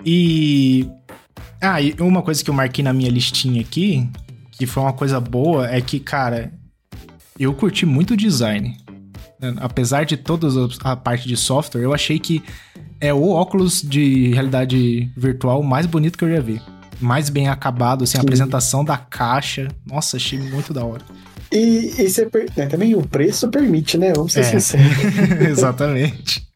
[0.06, 0.88] E.
[1.62, 4.08] Ah, e uma coisa que eu marquei na minha listinha aqui,
[4.52, 6.52] que foi uma coisa boa, é que, cara,
[7.40, 8.76] eu curti muito o design.
[9.58, 10.48] Apesar de toda
[10.84, 12.44] a parte de software, eu achei que
[13.00, 16.62] é o óculos de realidade virtual mais bonito que eu já vi.
[17.02, 18.26] Mais bem acabado, assim, a Sim.
[18.26, 19.68] apresentação da caixa.
[19.86, 21.02] Nossa, achei muito da hora.
[21.52, 24.14] E, e você né, também o preço permite, né?
[24.16, 24.44] Vamos ser É.
[24.44, 24.88] sinceros.
[25.42, 26.48] Exatamente.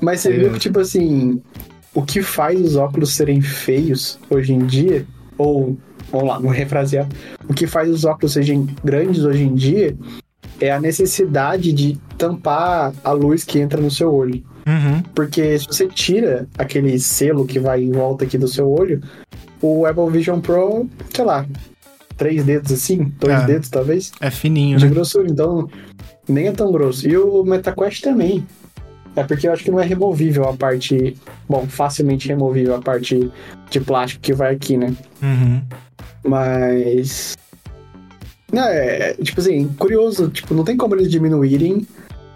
[0.00, 0.38] Mas você É.
[0.38, 1.40] viu que, tipo assim,
[1.92, 5.76] o que faz os óculos serem feios hoje em dia, ou,
[6.10, 7.06] vamos lá, vou refrasear,
[7.48, 9.96] o que faz os óculos serem grandes hoje em dia
[10.64, 14.42] é a necessidade de tampar a luz que entra no seu olho.
[14.66, 15.02] Uhum.
[15.14, 19.00] Porque se você tira aquele selo que vai em volta aqui do seu olho,
[19.60, 21.46] o Apple Vision Pro, sei lá,
[22.16, 23.46] três dedos assim, dois É.
[23.46, 24.90] dedos talvez, É fininho, de né?
[24.90, 25.68] grossura, então
[26.28, 27.06] nem é tão grosso.
[27.08, 28.46] E o MetaQuest também.
[29.16, 31.16] É porque eu acho que não é removível a parte.
[31.48, 33.30] Bom, facilmente removível a parte
[33.70, 34.92] de plástico que vai aqui, né?
[35.22, 35.62] Uhum.
[36.24, 37.36] Mas.
[38.54, 41.86] Não, é, tipo assim, curioso, tipo, não tem como eles diminuírem,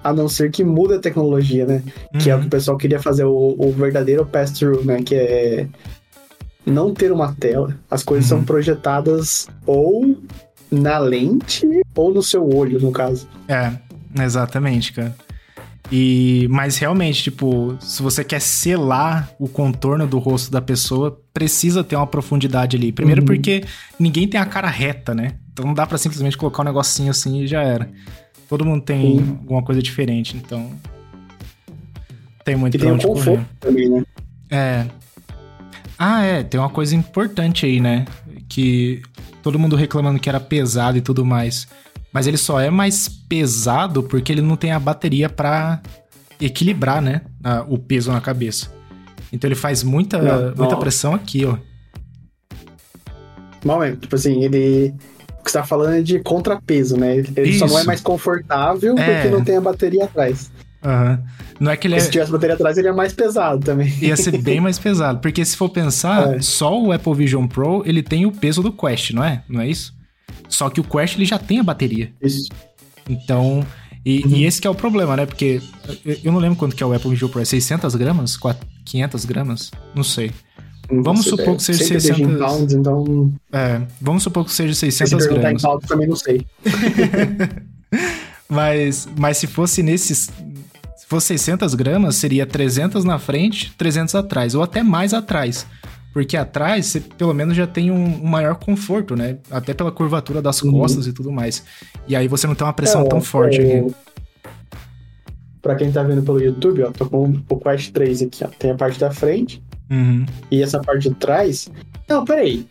[0.03, 1.83] a não ser que muda a tecnologia, né?
[2.21, 5.03] Que é o que o pessoal queria fazer, o, o verdadeiro pass-through, né?
[5.03, 5.67] Que é
[6.65, 7.77] não ter uma tela.
[7.91, 8.39] As coisas Uhum.
[8.39, 10.17] são projetadas ou
[10.71, 13.27] na lente ou no seu olho, no caso.
[13.49, 13.73] É,
[14.23, 15.15] exatamente, cara.
[15.91, 21.83] E, mas realmente, tipo, se você quer selar o contorno do rosto da pessoa, precisa
[21.83, 22.93] ter uma profundidade ali.
[22.93, 23.27] Primeiro Uhum.
[23.27, 23.65] porque
[23.99, 25.37] ninguém tem a cara reta, né?
[25.59, 27.91] Então não dá pra simplesmente colocar um negocinho assim e já era.
[28.49, 29.37] Todo mundo tem Sim.
[29.41, 30.71] alguma coisa diferente, então
[32.45, 33.25] tem muito E pra tem o onde correr.
[33.25, 34.05] conforto também, né?
[34.49, 34.87] É.
[35.99, 38.05] Ah, é, tem uma coisa importante aí, né?
[38.49, 39.03] Que
[39.43, 41.67] todo mundo reclamando que era pesado e tudo mais.
[42.13, 45.83] Mas ele só é mais pesado porque ele não tem a bateria pra
[46.41, 47.23] equilibrar, né?
[47.43, 48.73] a- o peso na cabeça.
[49.33, 50.79] Então ele faz muita, Não, muita não.
[50.79, 51.57] pressão aqui, ó.
[53.65, 54.95] Mal é, tipo assim, ele.
[55.49, 57.17] Que você tá falando é de contrapeso, né?
[57.17, 57.87] Ele só não é Isso.
[57.87, 59.15] mais confortável É.
[59.23, 60.51] porque não tem a bateria atrás.
[60.85, 61.23] Aham.
[61.59, 62.01] Não é que ele é.
[62.01, 63.89] Se tivesse bateria atrás, ele é mais pesado também.
[64.03, 65.21] Ia ser bem mais pesado.
[65.21, 66.41] Porque se for pensar, É.
[66.43, 69.43] só o Apple Vision Pro, ele tem o peso do Quest, não é?
[69.49, 69.95] Não é isso?
[70.51, 72.13] Só que o Quest, ele já tem a bateria.
[72.23, 72.51] Isso.
[73.09, 73.65] Então,
[74.05, 74.31] e, Uhum.
[74.37, 75.25] e esse que é o problema, né?
[75.25, 75.63] Porque
[76.23, 77.41] eu, não lembro quanto que é o Apple Vision Pro.
[77.41, 78.37] É 600 gramas?
[78.37, 79.71] Quat- 500 gramas?
[79.95, 80.31] Não sei.
[80.91, 82.39] Vamos supor que seja Sempre deixa em 600.
[82.47, 83.33] pounds, então.
[83.53, 85.63] É, vamos supor que seja Se 600 perguntar em gramas.
[85.63, 86.47] pounds, também não sei.
[88.49, 90.31] Mas, mas se fosse nesses...
[90.97, 94.55] Se fosse 600 gramas, seria 300 na frente, 300 atrás.
[94.55, 95.67] Ou até mais atrás.
[96.15, 99.39] Porque atrás, você pelo menos já tem um, um maior conforto, né?
[99.51, 100.73] Até pela curvatura das Uhum.
[100.73, 101.63] costas e tudo mais.
[102.07, 103.81] E aí você não tem uma pressão É, tão forte aqui.
[103.81, 103.95] o-
[105.61, 108.49] Pra quem tá vendo pelo YouTube, ó, tô com o Quest 3 aqui, ó.
[108.59, 110.27] Tem a parte da frente Uhum.
[110.51, 111.71] e essa parte de trás.
[112.09, 112.67] Não, peraí.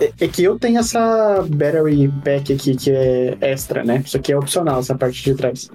[0.00, 4.02] É, é que eu tenho essa Battery Pack aqui que é extra, né?
[4.04, 5.70] Isso aqui é opcional, essa parte de trás.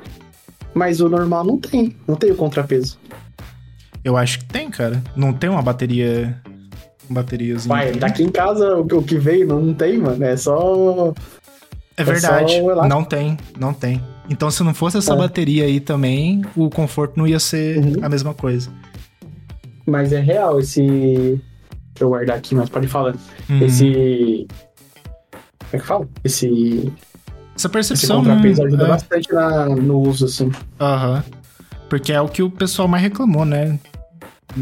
[0.73, 1.95] Mas o normal não tem.
[2.07, 2.99] Não tem o contrapeso.
[4.03, 5.01] Eu acho que tem, cara.
[5.15, 6.39] Não tem uma bateria.
[7.09, 7.73] Bateriazinha.
[7.73, 7.99] Vai, aqui.
[7.99, 10.23] daqui em casa o, que- o que veio não tem, mano.
[10.23, 11.13] É só.
[11.95, 12.61] É verdade.
[12.87, 14.03] Não tem, não tem.
[14.29, 15.17] Então, se não fosse essa é.
[15.17, 17.95] bateria aí também, o conforto não ia ser uhum.
[18.01, 18.69] a mesma coisa.
[19.87, 20.81] Mas é real esse.
[20.81, 23.15] Deixa eu guardar aqui, mas pode falar.
[23.49, 23.63] Uhum.
[23.63, 24.45] Esse.
[25.59, 26.07] Como é que fala?
[26.23, 26.91] Esse.
[27.55, 28.21] Essa percepção.
[28.21, 28.87] Esse contrapeso ajuda é.
[28.87, 30.51] bastante na, no uso, assim.
[30.79, 31.23] Aham.
[31.25, 31.37] Uhum.
[31.89, 33.79] Porque é o que o pessoal mais reclamou, né?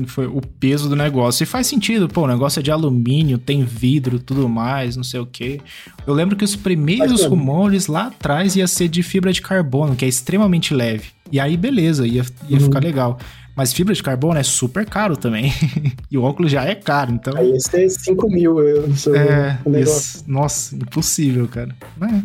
[0.07, 1.43] Foi o peso do negócio.
[1.43, 5.19] E faz sentido, pô, o negócio é de alumínio, tem vidro, tudo mais, não sei
[5.19, 5.59] o quê.
[6.05, 10.05] Eu lembro que os primeiros rumores lá atrás ia ser de fibra de carbono, que
[10.05, 11.09] é extremamente leve.
[11.31, 12.65] E aí, beleza, ia, ia uhum.
[12.65, 13.17] ficar legal.
[13.55, 15.53] Mas fibra de carbono é super caro também.
[16.11, 17.37] e o óculos já é caro, então.
[17.37, 21.73] Aí ia ser 5 mil eu é, isso, Nossa, impossível, cara.
[22.01, 22.21] É.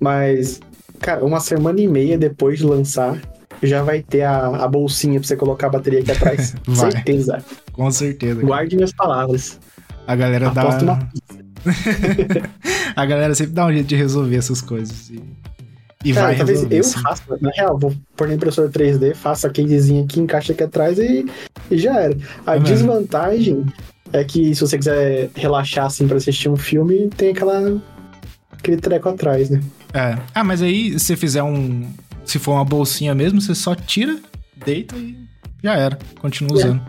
[0.00, 0.60] Mas,
[0.98, 3.20] cara, uma semana e meia depois de lançar,
[3.62, 6.54] já vai ter a, a bolsinha pra você colocar a bateria aqui atrás.
[6.66, 6.92] vai.
[6.92, 7.44] Certeza.
[7.72, 8.40] Com certeza.
[8.40, 9.60] Guarde minhas palavras.
[10.06, 10.98] A galera Aposto dá.
[12.96, 15.10] a galera sempre dá um jeito de resolver essas coisas.
[15.10, 15.22] E,
[16.04, 17.00] e Cara, vai talvez eu sim.
[17.00, 20.98] faça, na real, vou pôr na impressora 3D, faço a casezinha aqui, encaixa aqui atrás
[20.98, 21.26] e,
[21.70, 22.16] e já era.
[22.46, 23.66] A é desvantagem
[24.12, 27.80] é que se você quiser relaxar assim pra assistir um filme, tem aquela
[28.50, 29.60] aquele treco atrás, né?
[29.92, 30.18] É.
[30.34, 31.86] Ah, mas aí se fizer um,
[32.24, 34.18] se for uma bolsinha mesmo, você só tira,
[34.56, 35.16] deita e
[35.62, 35.98] já era.
[36.20, 36.64] Continua é.
[36.64, 36.82] usando.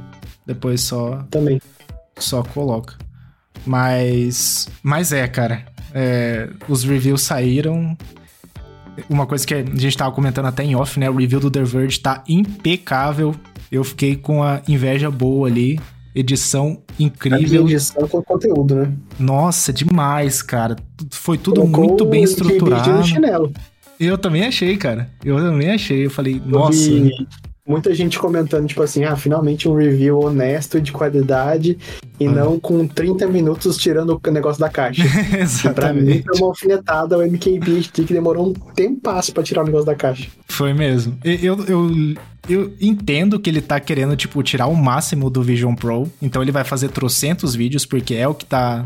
[0.45, 1.23] Depois só.
[1.29, 1.61] Também.
[2.17, 2.95] Só coloca.
[3.65, 4.67] Mas.
[4.81, 5.65] Mas é, cara.
[5.93, 7.97] É, os reviews saíram.
[9.09, 11.09] Uma coisa que a gente tava comentando até em off, né?
[11.09, 13.35] O review do The Verge tá impecável.
[13.71, 15.79] Eu fiquei com a inveja boa ali.
[16.13, 17.63] Edição incrível.
[17.63, 18.91] edição com conteúdo, né?
[19.17, 20.75] Nossa, demais, cara.
[21.09, 22.91] Foi tudo Colocou muito bem estruturado.
[22.91, 23.53] No chinelo.
[23.97, 25.09] Eu também achei, cara.
[25.23, 26.05] Eu também achei.
[26.05, 26.89] Eu falei, eu nossa.
[27.71, 31.77] Muita gente comentando, tipo assim, ah, finalmente um review honesto e de qualidade
[32.19, 32.31] e ah.
[32.31, 35.03] não com 30 minutos tirando o negócio da caixa.
[35.39, 35.71] Exatamente.
[35.73, 39.85] Pra mim foi uma alfinetada o MKBHD que demorou um tempasso pra tirar o negócio
[39.85, 40.27] da caixa.
[40.49, 41.17] Foi mesmo.
[41.23, 41.89] Eu, eu,
[42.49, 46.11] eu entendo que ele tá querendo, tipo, tirar o máximo do Vision Pro.
[46.21, 48.85] Então ele vai fazer trocentos vídeos, porque é o que tá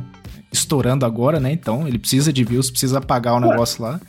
[0.51, 1.51] estourando agora, né?
[1.51, 3.99] Então ele precisa de views, precisa pagar o negócio lá.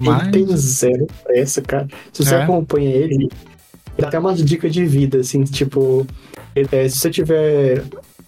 [0.00, 0.22] Mas...
[0.22, 1.88] Ele tem zero pressa, cara.
[2.12, 2.42] Se você é.
[2.42, 3.28] acompanha ele,
[3.98, 6.06] dá até umas dicas de vida, assim, tipo,
[6.54, 7.84] é, se você tiver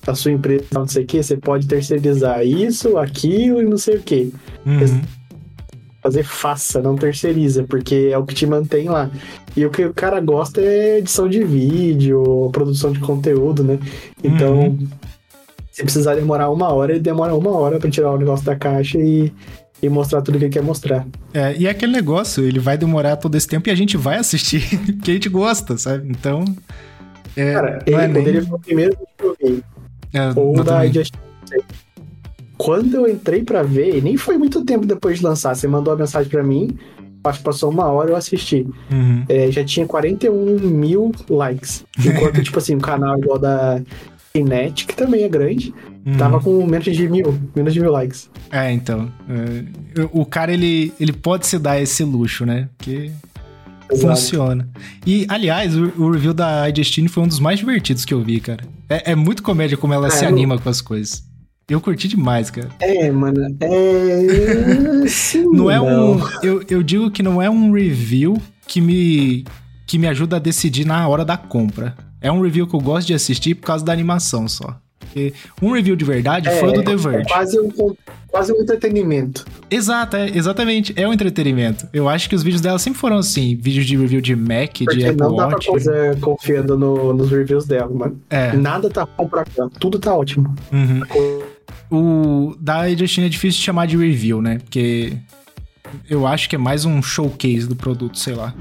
[0.06, 3.96] a sua empresa, não sei o que, você pode terceirizar isso, aquilo e não sei
[3.96, 4.32] o que.
[4.64, 5.02] Uhum.
[6.02, 9.10] Fazer faça, não terceiriza, porque é o que te mantém lá.
[9.56, 13.78] E o que o cara gosta é edição de vídeo, produção de conteúdo, né?
[14.22, 14.88] Então, uhum.
[15.72, 18.98] se precisar demorar uma hora, ele demora uma hora para tirar o negócio da caixa
[18.98, 19.32] e
[19.82, 21.06] e mostrar tudo que ele quer mostrar.
[21.32, 24.16] É, e é aquele negócio, ele vai demorar todo esse tempo e a gente vai
[24.16, 24.62] assistir,
[24.96, 26.08] porque a gente gosta, sabe?
[26.08, 26.44] Então.
[27.36, 28.52] É, Cara, ele é poderia nem...
[28.52, 29.64] o primeiro que eu vi.
[30.12, 31.14] É, ou da Just
[32.56, 35.96] Quando eu entrei para ver, nem foi muito tempo depois de lançar, você mandou a
[35.96, 36.78] mensagem para mim,
[37.28, 38.66] acho que passou uma hora eu assisti.
[38.90, 39.24] Uhum.
[39.28, 41.84] É, já tinha 41 mil likes.
[41.98, 43.82] Enquanto, tipo assim, um canal igual da
[44.32, 45.74] Kinetic, que também é grande,
[46.06, 46.16] Uhum.
[46.16, 48.30] Tava com menos de mil, menos de mil likes.
[48.52, 49.12] É, então.
[49.28, 52.68] É, o cara, ele, ele pode se dar esse luxo, né?
[52.78, 53.10] Porque
[53.90, 54.14] Exato.
[54.14, 54.68] funciona.
[55.04, 58.38] E, aliás, o, o, review da iDestiny foi um dos mais divertidos que eu vi,
[58.38, 58.62] cara.
[58.88, 61.24] É, é muito comédia como ela é, se anima com as coisas.
[61.68, 62.68] Eu curti demais, cara.
[62.78, 63.56] É, mano.
[63.60, 65.08] É.
[65.08, 66.12] Sim, não é não.
[66.12, 66.20] um.
[66.40, 69.44] Eu, eu digo que não é um review que me,
[69.84, 71.96] que me ajuda a decidir na hora da compra.
[72.20, 74.80] É um review que eu gosto de assistir por causa da animação só.
[75.16, 77.20] Porque um review de verdade é, foi do The é Verge.
[77.20, 77.96] É quase um,
[78.28, 79.46] quase um entretenimento.
[79.70, 80.92] Exato, é, exatamente.
[80.94, 81.88] É um entretenimento.
[81.90, 84.96] Eu acho que os vídeos dela sempre foram assim: vídeos de review de Mac, Porque
[84.96, 85.64] de Apple não dá Watch.
[85.64, 88.20] pra fazer confiando no, nos reviews dela, mano.
[88.28, 88.52] É.
[88.52, 89.68] Nada tá bom pra cá.
[89.80, 90.54] Tudo tá ótimo.
[90.70, 91.00] Uhum.
[91.90, 94.58] O da Justin é difícil de chamar de review, né?
[94.58, 95.16] Porque
[96.10, 98.54] eu acho que é mais um showcase do produto, sei lá.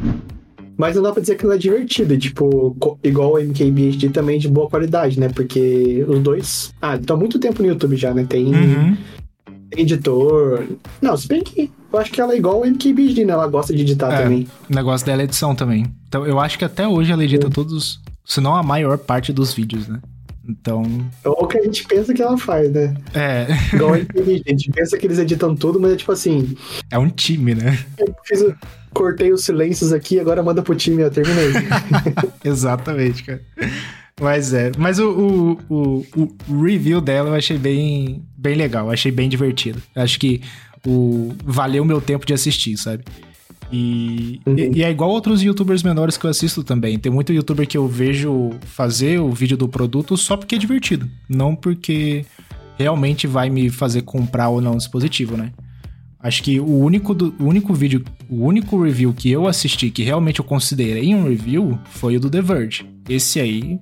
[0.77, 4.49] Mas não dá pra dizer que não é divertido, tipo, igual o MKBHD também de
[4.49, 5.29] boa qualidade, né?
[5.29, 6.73] Porque os dois.
[6.81, 8.25] Ah, estão há muito tempo no YouTube já, né?
[8.27, 8.97] Tem, uhum.
[9.71, 10.65] editor.
[11.01, 13.33] Não, se bem que eu acho que ela é igual o MKBHD, né?
[13.33, 14.47] Ela gosta de editar é, também.
[14.69, 15.85] O negócio dela é edição também.
[16.07, 19.53] Então eu acho que até hoje ela edita todos, se não a maior parte dos
[19.53, 20.01] vídeos, né?
[20.47, 20.84] Então.
[21.23, 22.95] É o que a gente pensa que ela faz, né?
[23.13, 23.47] É.
[23.73, 26.55] Igual a gente pensa que eles editam tudo, mas é tipo assim.
[26.91, 27.77] É um time, né?
[27.97, 28.43] Eu fiz,
[28.93, 31.51] cortei os silêncios aqui, agora manda pro time, ó, terminei.
[32.43, 33.41] Exatamente, cara.
[34.19, 34.71] Mas é.
[34.77, 39.81] Mas o, o, o, o, review dela eu achei bem, bem legal, achei bem divertido.
[39.93, 40.41] Acho que
[40.86, 43.03] o, valeu o meu tempo de assistir, sabe?
[43.71, 44.58] E, uhum.
[44.58, 46.99] e, e, é igual outros youtubers menores que eu assisto também.
[46.99, 51.10] Tem muito youtuber que eu vejo fazer o vídeo do produto só porque é divertido.
[51.28, 52.25] Não porque
[52.78, 55.51] realmente vai me fazer comprar ou não o dispositivo, né?
[56.19, 60.01] Acho que o único, do, o único vídeo, o único review que eu assisti que
[60.01, 62.89] realmente eu considerei um review foi o do The Verge.
[63.08, 63.80] Esse aí,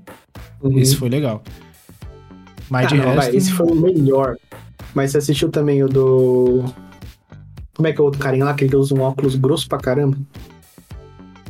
[0.62, 0.78] uhum.
[0.78, 1.41] esse foi legal.
[2.69, 3.17] Mas ah, de não, resto...
[3.17, 4.36] Vai, esse foi o melhor.
[4.93, 6.65] Mas você assistiu também o do...
[7.76, 9.80] Como é que é o outro carinha lá, que ele usa um óculos grosso pra
[9.80, 10.18] caramba?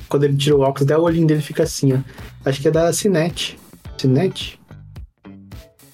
[0.07, 1.99] Quando ele tira o óculos, até o olhinho dele fica assim, ó.
[2.45, 3.57] Acho que é da Cinete.
[3.97, 4.59] Cinete?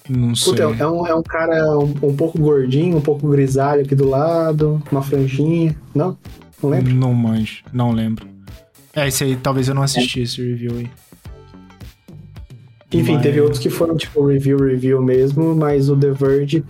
[0.08, 0.52] Não sei.
[0.52, 4.08] Puta, é, um, é um cara um, um, pouco gordinho, um pouco grisalho aqui do
[4.08, 5.76] lado, uma franjinha.
[5.94, 6.18] Não?
[6.62, 6.94] Não lembro?
[6.94, 8.28] Não manjo, não lembro.
[8.94, 10.22] É, esse aí talvez eu não assisti é.
[10.24, 10.90] esse review aí.
[12.92, 13.22] Enfim, mas...
[13.22, 16.64] teve outros que foram tipo review, review mesmo, mas o The Verge.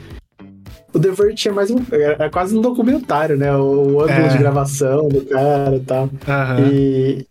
[0.93, 1.79] O The Verge tinha mais um.
[1.93, 3.55] Era quase um documentário, né?
[3.57, 4.29] O, ângulo é.
[4.29, 6.05] de gravação do cara e tal.
[6.05, 6.69] Uhum.
[6.73, 7.27] E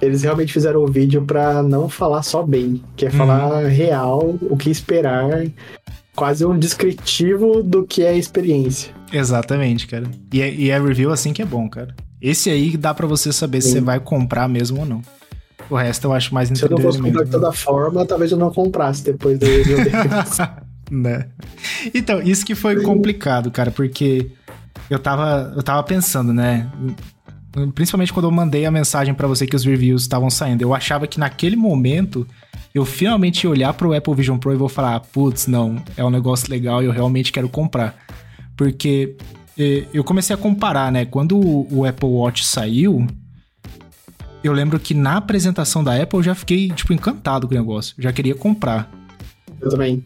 [0.00, 3.68] eles realmente fizeram o vídeo para não falar só bem, que é falar uhum.
[3.68, 5.44] real, o que esperar,
[6.14, 8.94] quase um descritivo do que é a experiência.
[9.12, 10.04] Exatamente, cara.
[10.32, 11.94] E é, e é review assim que é bom, cara.
[12.20, 13.68] Esse aí dá para você saber Sim.
[13.68, 15.02] se você vai comprar mesmo ou não.
[15.68, 16.68] O resto eu acho mais interessante.
[16.68, 19.78] Se eu não fosse comprar de toda forma, talvez eu não comprasse depois do review
[20.90, 21.28] né?
[21.94, 24.30] Então, isso que foi complicado, cara, porque
[24.88, 26.70] eu tava, eu tava pensando, né?
[27.74, 30.62] Principalmente quando eu mandei a mensagem para você que os reviews estavam saindo.
[30.62, 32.26] Eu achava que naquele momento
[32.74, 36.10] eu finalmente ia olhar pro Apple Vision Pro e vou falar: putz, não, é um
[36.10, 37.96] negócio legal e eu realmente quero comprar.
[38.56, 39.16] Porque
[39.92, 41.04] eu comecei a comparar, né?
[41.04, 43.06] Quando o Apple Watch saiu,
[44.44, 47.94] eu lembro que na apresentação da Apple eu já fiquei, tipo, encantado com o negócio.
[47.98, 48.88] Já queria comprar.
[49.60, 50.04] Eu também.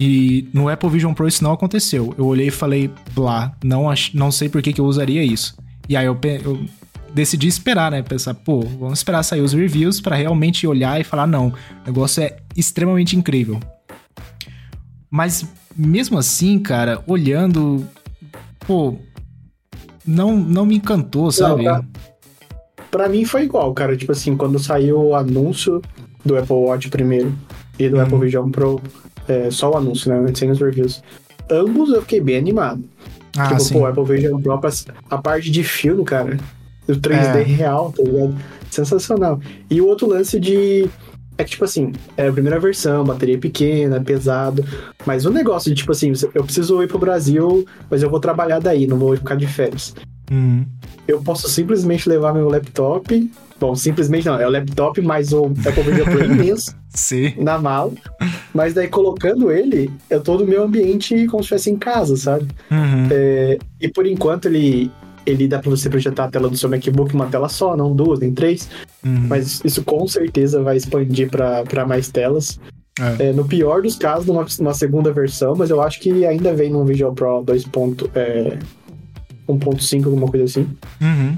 [0.00, 2.14] E no Apple Vision Pro isso não aconteceu.
[2.16, 3.84] Eu olhei e falei, blá, não,
[4.14, 5.54] não sei por que, que eu usaria isso.
[5.86, 6.64] E aí eu, eu
[7.12, 8.02] decidi esperar, né?
[8.02, 11.54] Pensar, pô, vamos esperar sair os reviews para realmente olhar e falar, não, o
[11.86, 13.60] negócio é extremamente incrível.
[15.10, 17.86] Mas mesmo assim, cara, olhando,
[18.66, 18.96] pô,
[20.06, 21.64] não, não me encantou, sabe?
[21.64, 21.84] Não,
[22.90, 23.96] pra, mim foi igual, cara.
[23.96, 25.82] Tipo assim, quando saiu o anúncio
[26.24, 27.34] do Apple Watch primeiro
[27.78, 28.02] e do uhum.
[28.02, 28.80] Apple Vision Pro,
[29.30, 30.32] é, só o anúncio, né?
[30.34, 31.02] Sem os reviews.
[31.48, 32.82] Ambos eu fiquei bem animado.
[33.38, 33.74] Ah, tipo, sim.
[33.74, 34.60] pô, Apple Vision Pro,
[35.08, 36.36] a parte de filme, cara,
[36.88, 37.42] o 3D é.
[37.42, 38.34] real, tá ligado?
[38.68, 39.40] Sensacional.
[39.70, 40.88] E o outro lance de.
[41.38, 44.64] É que, tipo assim, é a primeira versão, bateria pequena, pesado.
[45.06, 48.58] Mas o negócio de, tipo assim, eu preciso ir pro Brasil, mas eu vou trabalhar
[48.58, 49.94] daí, não vou ficar de férias.
[50.30, 50.66] Uhum.
[51.08, 53.30] Eu posso simplesmente levar meu laptop.
[53.58, 57.32] Bom, simplesmente não, é o laptop mais o Apple Vision Pro imenso Sim.
[57.38, 57.92] na mala.
[58.52, 62.46] Mas daí colocando ele, eu tô no meu ambiente como se estivesse em casa, sabe?
[62.70, 63.08] Uhum.
[63.10, 64.90] É, e por enquanto ele,
[65.24, 68.20] ele dá para você projetar a tela do seu MacBook uma tela só, não duas,
[68.20, 68.68] nem três.
[69.04, 69.26] Uhum.
[69.28, 72.60] Mas isso com certeza vai expandir para mais telas.
[73.18, 73.28] É.
[73.28, 76.70] É, no pior dos casos, numa, numa, segunda versão, mas eu acho que ainda vem
[76.70, 77.64] num Visual Pro 2.
[78.14, 78.58] É,
[79.48, 80.68] 1.5, alguma coisa assim.
[81.00, 81.36] Uhum.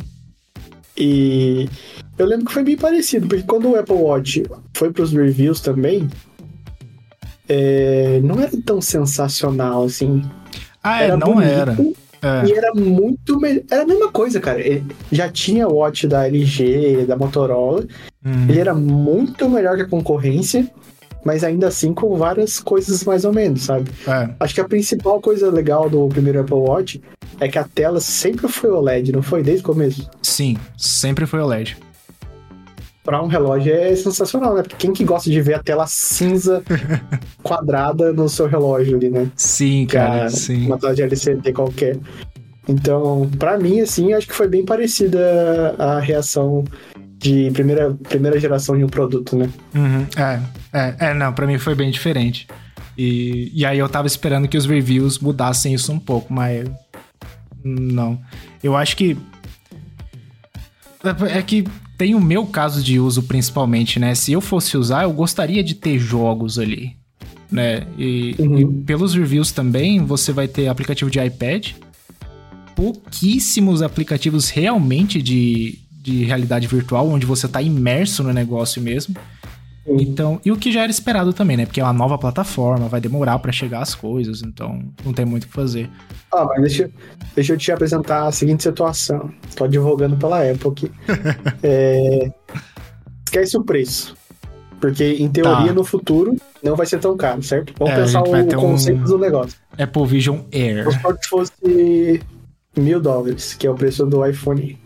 [1.02, 1.68] E
[2.16, 5.60] eu lembro que foi bem parecido, porque quando o Apple Watch foi para os reviews
[5.60, 6.08] também,
[7.48, 10.22] é, não era tão sensacional assim.
[10.80, 11.76] Ah, é, era não era.
[12.22, 12.46] É.
[12.46, 13.64] E era muito melhor.
[13.68, 14.60] Era a mesma coisa, cara.
[14.60, 17.84] Ele já tinha o watch da LG, da Motorola.
[18.24, 18.48] Uhum.
[18.48, 20.70] Ele era muito melhor que a concorrência,
[21.24, 23.90] mas ainda assim com várias coisas mais ou menos, sabe?
[24.06, 24.30] É.
[24.40, 27.02] Acho que a principal coisa legal do primeiro Apple Watch
[27.40, 30.08] é que a tela sempre foi OLED, não foi desde o começo?
[30.22, 31.76] Sim, sempre foi OLED.
[33.04, 34.62] Pra um relógio é sensacional, né?
[34.62, 36.62] Porque quem que gosta de ver a tela cinza
[37.42, 39.28] quadrada no seu relógio ali, né?
[39.34, 40.66] Sim, cara, sim.
[40.66, 41.98] Uma tela de LCD qualquer.
[42.68, 46.62] Então, para mim, assim, acho que foi bem parecida a reação
[47.22, 49.48] de primeira, primeira geração de um produto, né?
[49.74, 50.40] Uhum, é,
[50.72, 52.48] é, é, não, pra mim foi bem diferente.
[52.98, 56.68] E, e aí eu tava esperando que os reviews mudassem isso um pouco, mas
[57.64, 58.20] não.
[58.62, 59.16] Eu acho que.
[61.30, 61.64] É que
[61.96, 64.14] tem o meu caso de uso principalmente, né?
[64.14, 66.96] Se eu fosse usar, eu gostaria de ter jogos ali,
[67.50, 67.86] né?
[67.96, 68.58] E, uhum.
[68.58, 71.70] e pelos reviews também, você vai ter aplicativo de iPad,
[72.74, 79.14] pouquíssimos aplicativos realmente de, de realidade virtual, onde você está imerso no negócio mesmo.
[79.86, 81.66] Então, e o que já era esperado também, né?
[81.66, 85.44] Porque é uma nova plataforma, vai demorar para chegar as coisas, então não tem muito
[85.44, 85.90] o que fazer.
[86.32, 86.90] Ah, mas deixa,
[87.34, 89.30] deixa eu te apresentar a seguinte situação.
[89.56, 90.92] Tô advogando pela Apple aqui.
[91.62, 92.30] é,
[93.24, 94.16] esquece o preço.
[94.80, 95.72] Porque, em teoria, tá.
[95.72, 97.72] no futuro, não vai ser tão caro, certo?
[97.78, 99.56] Vamos é, pensar o conceito um do negócio.
[99.78, 100.86] Apple Vision Air.
[101.20, 102.20] Que fosse
[102.76, 104.81] mil dólares, que é o preço do iPhone.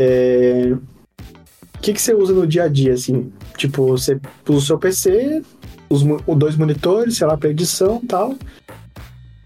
[0.00, 0.72] É...
[0.72, 3.32] O que, que você usa no dia a dia, assim?
[3.56, 5.42] Tipo, você usa o seu PC,
[5.88, 6.02] os
[6.36, 8.34] dois monitores, sei lá, para edição e tal.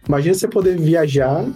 [0.06, 1.46] Imagina você poder viajar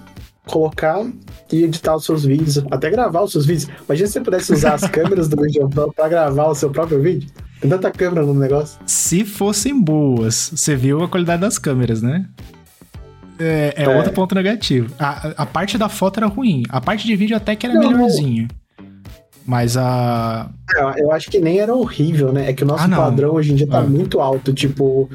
[0.48, 1.06] colocar
[1.52, 3.70] e editar os seus vídeos, até gravar os seus vídeos.
[3.86, 7.28] Imagina se você pudesse usar as câmeras do Pro pra gravar o seu próprio vídeo.
[7.60, 8.78] Tem tanta câmera no negócio.
[8.86, 12.26] Se fossem boas, você viu a qualidade das câmeras, né?
[13.38, 13.88] É, é, é.
[13.88, 14.92] outro ponto negativo.
[14.98, 16.62] A, a parte da foto era ruim.
[16.68, 18.48] A parte de vídeo até que era Não, melhorzinho.
[19.48, 20.50] Mas a.
[20.98, 22.50] Eu acho que nem era horrível, né?
[22.50, 23.82] É que o nosso ah, padrão hoje em dia tá ah.
[23.82, 24.52] muito alto.
[24.52, 25.08] Tipo,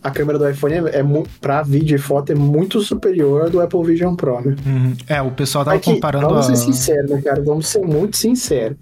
[0.00, 1.04] a câmera do iPhone é, é
[1.40, 4.54] para vídeo e foto é muito superior do Apple Vision Pro, né?
[4.64, 4.96] Uhum.
[5.08, 6.28] É, o pessoal tava é que, comparando.
[6.28, 6.54] Vamos a...
[6.54, 7.42] ser sinceros, né, cara?
[7.42, 8.78] Vamos ser muito sinceros.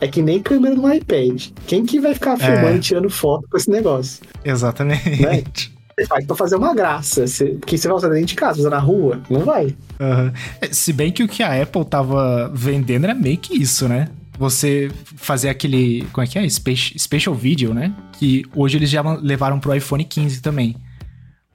[0.00, 1.48] É que nem câmera no iPad.
[1.66, 2.76] Quem que vai ficar filmando é.
[2.76, 4.22] e tirando foto com esse negócio?
[4.44, 5.20] Exatamente.
[5.20, 5.42] Né?
[5.98, 7.24] Você faz pra fazer uma graça.
[7.60, 9.66] Porque você vai usar dentro de casa, usar na rua, não vai.
[10.00, 10.32] Uhum.
[10.70, 14.08] Se bem que o que a Apple tava vendendo era meio que isso, né?
[14.38, 16.06] você fazer aquele.
[16.12, 16.48] Como é que é?
[16.48, 17.94] Special, special Video, né?
[18.18, 20.76] Que hoje eles já levaram pro iPhone 15 também.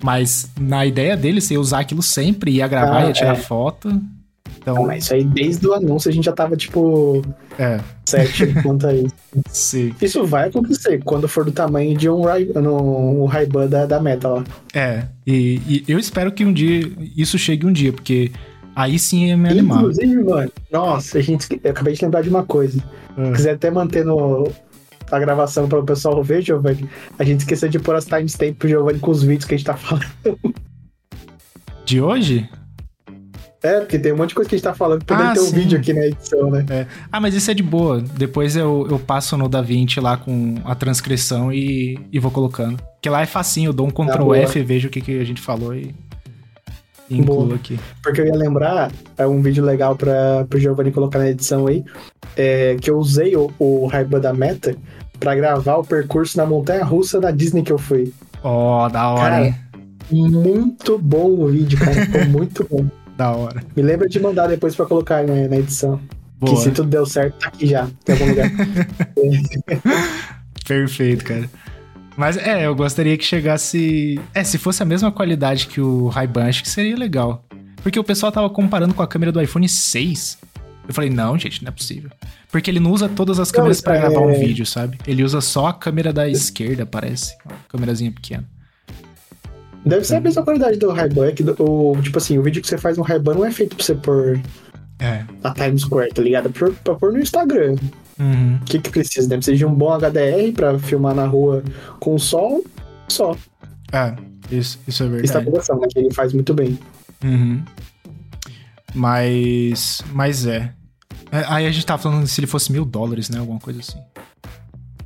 [0.02, 3.36] Mas na ideia deles, você ia usar aquilo sempre, ia gravar, ah, ia tirar é.
[3.36, 4.02] foto.
[4.68, 4.76] Então...
[4.76, 7.22] Não, mas isso aí, desde o anúncio, a gente já tava, tipo.
[7.58, 7.80] É.
[8.06, 9.16] Certo quanto a isso.
[9.50, 9.96] Sim.
[10.02, 12.24] Isso vai acontecer quando for do tamanho de um,
[12.56, 14.44] no, um Ray-Ban da, da Meta lá.
[14.74, 15.04] É.
[15.26, 18.30] E, e, eu espero que um dia isso chegue um dia, porque
[18.76, 19.80] Aí sim ia me animar.
[19.80, 22.84] Inclusive, mano, nossa, a gente, eu acabei de lembrar de uma coisa.
[23.18, 23.34] Hum.
[23.34, 24.52] Quiser até manter no,
[25.10, 26.88] a gravação para o pessoal ver, Giovanni,
[27.18, 29.66] a gente esqueceu de pôr as timestamps pro Giovanni com os vídeos que a gente
[29.66, 30.06] tá falando.
[31.86, 32.48] De hoje?
[33.68, 35.42] É, porque tem um monte de coisa que a gente tá falando que ah, ter
[35.42, 36.66] um vídeo aqui na edição, né?
[36.70, 36.86] É.
[37.12, 38.02] Ah, mas isso é de boa.
[38.02, 42.78] Depois eu, eu passo no DaVinci lá com a transcrição e, e vou colocando.
[42.94, 45.24] Porque lá é facinho, eu dou um Ctrl tá F, vejo o que, que a
[45.26, 45.94] gente falou e
[47.10, 47.80] incluo aqui.
[48.02, 51.84] Porque eu ia lembrar, é um vídeo legal para o Giovanni colocar na edição aí,
[52.36, 54.76] é, que eu usei o, o Raiba da Meta
[55.20, 58.14] para gravar o percurso na montanha russa da Disney que eu fui.
[58.44, 59.56] Ó, oh, da hora, cara?
[60.12, 62.06] Muito bom o vídeo, cara.
[62.06, 62.86] Ficou muito bom.
[63.18, 63.64] Da hora.
[63.76, 66.00] Me lembra de mandar depois para colocar na, na edição.
[66.40, 66.56] Boa.
[66.56, 68.52] Que se tudo deu certo, tá aqui já, em algum lugar.
[70.68, 71.50] Perfeito, cara.
[72.16, 74.20] Mas é, eu gostaria que chegasse.
[74.34, 77.44] É, se fosse a mesma qualidade que o Ray-Ban, acho que seria legal.
[77.82, 80.38] Porque o pessoal tava comparando com a câmera do iPhone 6.
[80.88, 82.10] Eu falei, não, gente, não é possível.
[82.52, 84.98] Porque ele não usa todas as câmeras para gravar um é- vídeo, sabe?
[85.08, 87.36] Ele usa só a câmera da esquerda, parece.
[87.46, 88.46] Uma câmerazinha pequena.
[89.88, 92.68] Deve ser a mesma qualidade do Ray-Ban, é que o, tipo assim, o vídeo que
[92.68, 94.40] você faz no Ray-Ban não é feito pra você pôr
[95.00, 95.24] é.
[95.44, 96.50] a Times Square, tá ligado?
[96.50, 97.76] Pra, pra pôr no Instagram.
[98.20, 98.58] Uhum.
[98.62, 99.28] O que, que precisa?
[99.28, 99.38] Né?
[99.38, 101.64] Precisa de um bom HDR para filmar na rua
[102.00, 102.64] com sol,
[103.08, 103.36] só.
[103.92, 104.16] É,
[104.52, 105.26] isso, isso é verdade.
[105.26, 105.88] Estabilização, né?
[105.92, 106.78] Que ele faz muito bem.
[107.24, 107.64] Uhum.
[108.94, 110.02] Mas.
[110.12, 110.74] Mas é.
[111.32, 111.44] é.
[111.48, 113.40] Aí a gente tava falando se ele fosse mil dólares, né?
[113.40, 114.00] Alguma coisa assim.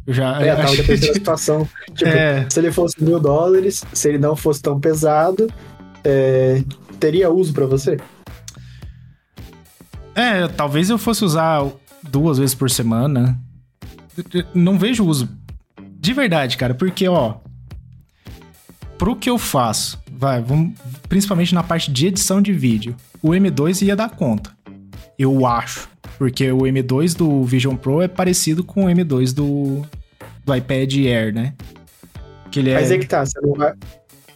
[0.05, 0.41] Eu já.
[0.41, 1.69] É, tava dependendo da situação.
[1.93, 2.47] Tipo, é.
[2.49, 5.51] se ele fosse mil dólares, se ele não fosse tão pesado,
[6.03, 6.63] é,
[6.99, 7.97] teria uso para você?
[10.15, 11.65] É, talvez eu fosse usar
[12.03, 13.39] duas vezes por semana.
[14.53, 15.29] Não vejo uso.
[15.99, 17.35] De verdade, cara, porque, ó.
[18.97, 20.73] Pro que eu faço, vai, vamos,
[21.09, 24.51] principalmente na parte de edição de vídeo, o M2 ia dar conta.
[25.17, 25.89] Eu acho.
[26.21, 29.81] Porque o M2 do Vision Pro é parecido com o M2 do,
[30.45, 31.55] do iPad Air, né?
[32.51, 32.75] Que ele é...
[32.75, 33.23] Mas é que tá,
[33.57, 33.73] vai.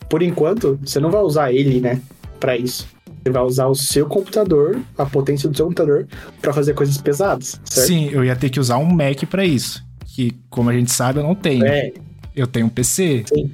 [0.10, 2.02] Por enquanto, você não vai usar ele, né?
[2.40, 2.88] Pra isso.
[3.22, 6.08] Você vai usar o seu computador, a potência do seu computador,
[6.42, 7.88] para fazer coisas pesadas, certo?
[7.88, 9.86] Sim, eu ia ter que usar um Mac para isso.
[10.08, 11.68] Que, como a gente sabe, eu não tenho.
[11.68, 11.94] É.
[12.36, 13.26] Eu tenho um PC.
[13.32, 13.52] Sim.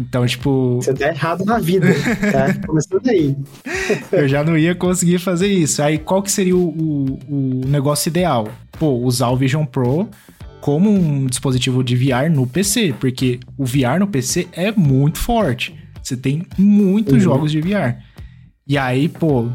[0.00, 0.76] Então, tipo.
[0.76, 1.88] Você tá errado na vida,
[2.32, 2.54] tá?
[2.66, 3.36] Começando aí.
[4.10, 5.82] eu já não ia conseguir fazer isso.
[5.82, 8.48] Aí, qual que seria o, o, o negócio ideal?
[8.78, 10.08] Pô, usar o Vision Pro
[10.62, 15.74] como um dispositivo de VR no PC, porque o VR no PC é muito forte.
[16.02, 17.20] Você tem muitos uhum.
[17.20, 17.96] jogos de VR.
[18.66, 19.48] E aí, pô,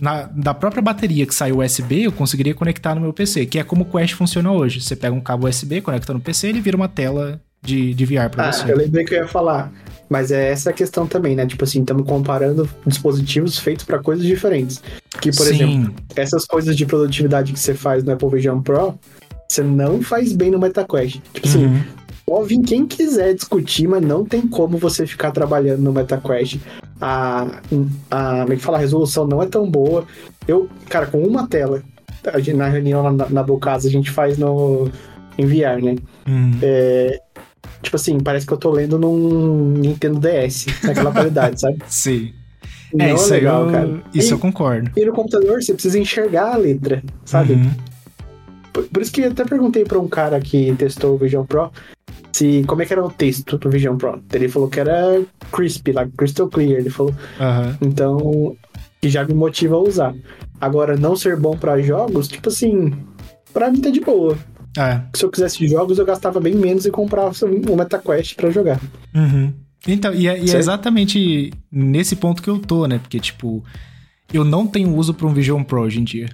[0.00, 3.64] na, da própria bateria que sai USB, eu conseguiria conectar no meu PC, que é
[3.64, 4.80] como o Quest funciona hoje.
[4.80, 8.28] Você pega um cabo USB, conecta no PC, ele vira uma tela de, de VR
[8.30, 8.70] pra ah, você.
[8.70, 9.72] Eu lembrei que eu ia falar.
[10.12, 11.46] Mas é essa a questão também, né?
[11.46, 14.82] Tipo assim, estamos comparando dispositivos feitos para coisas diferentes.
[15.22, 15.54] Que, por Sim.
[15.54, 18.98] exemplo, essas coisas de produtividade que você faz no Apple Vision Pro,
[19.48, 21.18] você não faz bem no MetaQuest.
[21.32, 21.82] Tipo assim, uhum.
[22.26, 26.60] pode vir quem quiser discutir, mas não tem como você ficar trabalhando no MetaQuest
[27.00, 27.46] a,
[28.10, 30.04] a, como é que fala, a resolução não é tão boa.
[30.46, 31.82] Eu, cara, com uma tela,
[32.54, 34.90] na reunião na, na Bocasa, a gente faz no
[35.38, 35.96] enviar, né?
[36.28, 36.52] Hum.
[36.60, 37.18] É,
[37.82, 41.78] tipo assim, parece que eu tô lendo num Nintendo DS, naquela qualidade, sabe?
[41.88, 42.32] Sim.
[42.92, 44.02] Não é, isso é legal, eu, cara.
[44.14, 44.90] Isso e, eu concordo.
[44.96, 47.54] E no computador você precisa enxergar a letra, sabe?
[47.54, 47.70] Uhum.
[48.72, 51.70] Por, por, isso que eu até perguntei pra um cara que testou o Vision Pro
[52.32, 54.22] se como é que era o texto do Vision Pro.
[54.32, 56.80] Ele falou que era crispy, like crystal clear.
[56.80, 57.14] Ele falou.
[57.38, 57.76] Uhum.
[57.88, 58.56] Então,
[59.00, 60.14] que já me motiva a usar.
[60.60, 62.92] Agora, não ser bom para jogos, tipo assim,
[63.52, 64.38] pra mim tá de boa.
[64.76, 65.00] É.
[65.14, 68.80] Se eu quisesse jogos, eu gastava bem menos e comprava um MetaQuest para jogar.
[69.14, 69.52] Uhum.
[69.86, 72.98] Então, e é, e é exatamente nesse ponto que eu tô, né?
[72.98, 73.64] Porque, tipo,
[74.32, 76.28] eu não tenho uso para um Vision Pro hoje em dia.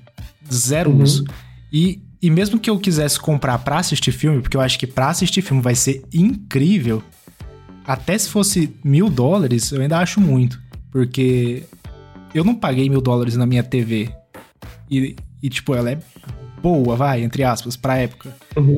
[0.53, 1.03] Zero uhum.
[1.03, 1.25] uso.
[1.73, 5.09] E, e mesmo que eu quisesse comprar pra assistir filme, porque eu acho que pra
[5.09, 7.03] assistir filme vai ser incrível,
[7.87, 10.61] até se fosse mil dólares, eu ainda acho muito.
[10.91, 11.65] Porque
[12.35, 14.11] eu não paguei mil dólares na minha TV.
[14.91, 15.99] E, e, tipo, ela é
[16.63, 18.35] boa, vai, entre aspas, pra época.
[18.57, 18.77] Uhum.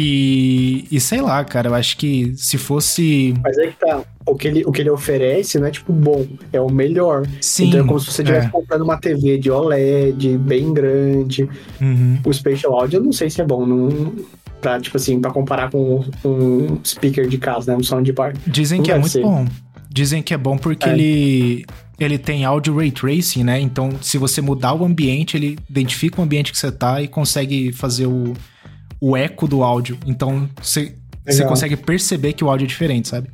[0.00, 3.34] E, e sei lá, cara, eu acho que se fosse.
[3.42, 4.02] Mas aí que tá.
[4.24, 7.26] O que, ele, o que ele oferece não é tipo bom, é o melhor.
[7.40, 7.68] Sim.
[7.68, 8.50] Então é como se você estivesse é.
[8.50, 11.48] comprando uma TV de OLED bem grande.
[11.80, 12.18] Uhum.
[12.24, 13.66] O Spatial Audio eu não sei se é bom.
[13.66, 14.14] Não,
[14.60, 17.78] pra, tipo assim, pra comparar com um speaker de casa, né?
[17.78, 18.34] Um soundbar.
[18.46, 19.22] Dizem não que é muito ser.
[19.22, 19.46] bom.
[19.90, 20.92] Dizem que é bom porque é.
[20.92, 21.66] ele
[21.98, 23.60] ele tem áudio ray tracing, né?
[23.60, 27.72] Então, se você mudar o ambiente, ele identifica o ambiente que você tá e consegue
[27.72, 28.34] fazer o,
[29.00, 29.98] o eco do áudio.
[30.06, 30.94] Então, você,
[31.26, 33.28] você consegue perceber que o áudio é diferente, sabe?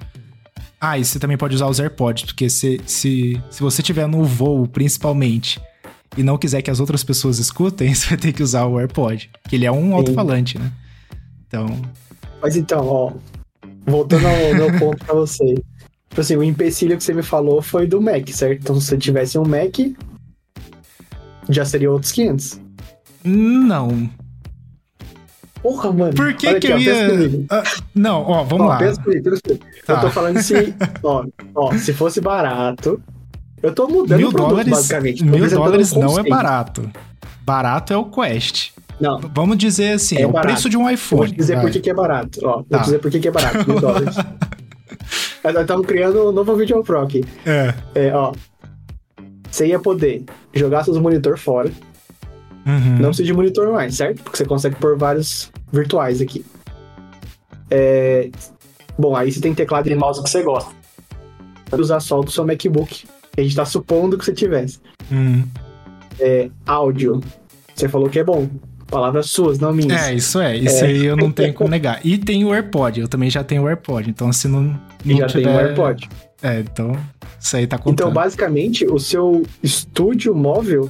[0.81, 4.25] Ah, e você também pode usar os AirPods, porque se, se, se você tiver no
[4.25, 5.61] voo, principalmente,
[6.17, 9.31] e não quiser que as outras pessoas escutem, você vai ter que usar o AirPod,
[9.49, 10.73] que ele é um alto-falante, né?
[11.47, 11.67] Então...
[12.41, 13.13] Mas então, ó,
[13.87, 15.55] voltando ao meu ponto pra você.
[16.15, 18.61] Tipo assim, o empecilho que você me falou foi do Mac, certo?
[18.63, 19.75] Então, se você tivesse um Mac,
[21.49, 22.61] já seria outros 500.
[23.25, 24.09] Não,
[25.61, 26.15] Porra, mano.
[26.15, 27.47] Por que que aqui, eu ó, ia...
[27.51, 27.63] Ah,
[27.95, 28.77] não, ó, vamos Ó, lá.
[28.79, 29.65] pensa comigo, pensa comigo.
[29.87, 29.95] Tá.
[29.95, 30.75] Eu tô falando se.
[31.03, 33.03] Ó, ó, se fosse barato.
[33.63, 35.25] Eu tô mudando Mil o produto, dólares, basicamente.
[35.25, 36.89] Tô mil dólares não é barato.
[37.47, 38.73] Barato é o Quest.
[39.01, 40.53] Não, Vamos dizer assim, É é o barato.
[40.53, 41.31] preço de um vou iPhone.
[41.31, 41.65] te dizer vai.
[41.65, 42.41] por que que é barato.
[42.45, 42.79] Ó, vou Tá.
[42.81, 44.15] te dizer por que que é barato, mil dólares.
[45.53, 47.23] Nós estamos criando um novo Video Pro aqui.
[47.45, 47.75] É.
[47.95, 48.33] É, ó.
[49.51, 50.25] Você ia poder
[50.55, 51.71] jogar seus monitor fora.
[52.67, 52.97] Uhum.
[52.99, 54.23] Não precisa de monitor mais, certo?
[54.23, 56.45] Porque você consegue pôr vários virtuais aqui.
[57.71, 58.31] É...
[58.99, 60.73] Bom, aí você tem teclado e mouse que você gosta.
[61.69, 63.05] Pode usar só o do seu MacBook.
[63.37, 64.79] A gente tá supondo que você tivesse.
[65.11, 65.47] Uhum.
[66.19, 67.21] É, áudio.
[67.75, 68.49] Você falou que é bom.
[68.95, 70.03] Palavras suas, não minhas.
[70.03, 70.57] É, isso é.
[70.57, 70.87] Isso É.
[70.87, 71.99] aí eu não tenho como negar.
[72.07, 73.01] E tem o AirPod.
[73.01, 74.09] Eu também já tenho o AirPod.
[74.09, 75.43] Então, se não, não já tiver...
[75.43, 76.09] tem o AirPod.
[76.41, 76.97] É, então...
[77.41, 77.95] Isso aí tá contando.
[77.95, 80.89] Então, basicamente, o seu estúdio móvel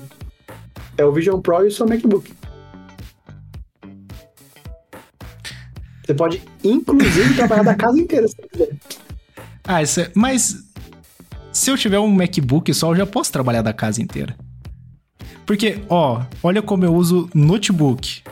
[0.99, 2.31] é o Vision Pro e o seu MacBook.
[6.05, 8.77] Você pode, inclusive, trabalhar da casa inteira se quiser.
[9.67, 10.11] Ah, isso é...
[10.13, 10.63] Mas...
[11.51, 14.37] Se eu tiver um MacBook só, eu já posso trabalhar da casa inteira.
[15.47, 18.23] Porque, ó, olha como eu uso notebook.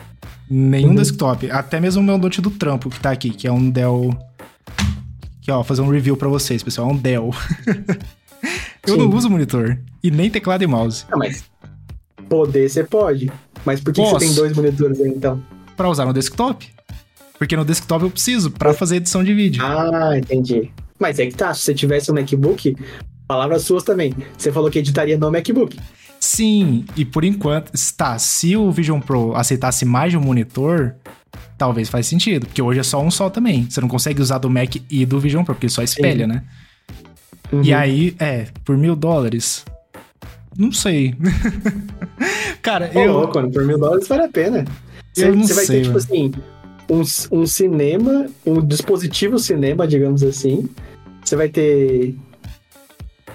[0.49, 0.95] Nenhum Uhum.
[0.95, 1.49] desktop.
[1.51, 4.15] Até mesmo o meu note do trampo que tá aqui, que é um Dell.
[5.41, 6.89] Que, ó, vou fazer um review pra vocês, pessoal.
[6.89, 7.31] É um Dell.
[8.87, 8.99] eu Sim.
[8.99, 9.77] não uso monitor.
[10.03, 11.05] E nem teclado e mouse.
[11.11, 11.43] Ah, mas
[12.29, 13.31] poder você pode.
[13.65, 15.41] Mas por que, que você tem dois monitores aí, então?
[15.77, 16.67] Pra usar no desktop.
[17.37, 19.63] Porque no desktop eu preciso pra fazer edição de vídeo.
[19.65, 20.71] Ah, entendi.
[20.99, 22.75] Mas é que tá, se você tivesse um MacBook,
[23.27, 24.13] palavras suas também.
[24.37, 25.77] Você falou que editaria no MacBook.
[26.23, 30.95] Sim, e por enquanto, tá, se o Vision Pro aceitasse mais de um monitor,
[31.57, 33.69] talvez faz sentido, porque hoje é só um só também.
[33.69, 36.45] Você não consegue usar do Mac e do Vision Pro, porque só espelha, né?
[37.51, 37.61] Uhum.
[37.61, 39.65] E aí, é, por mil dólares.
[40.57, 41.13] Não sei.
[42.63, 43.11] Cara, Ô, eu.
[43.11, 44.63] louco, mano, por mil dólares vale a pena.
[45.11, 46.05] Você, Eu não você vai sei, ter, tipo mano.
[46.05, 46.31] assim,
[46.89, 50.69] um, um cinema, um dispositivo cinema, digamos assim.
[51.21, 52.15] Você vai ter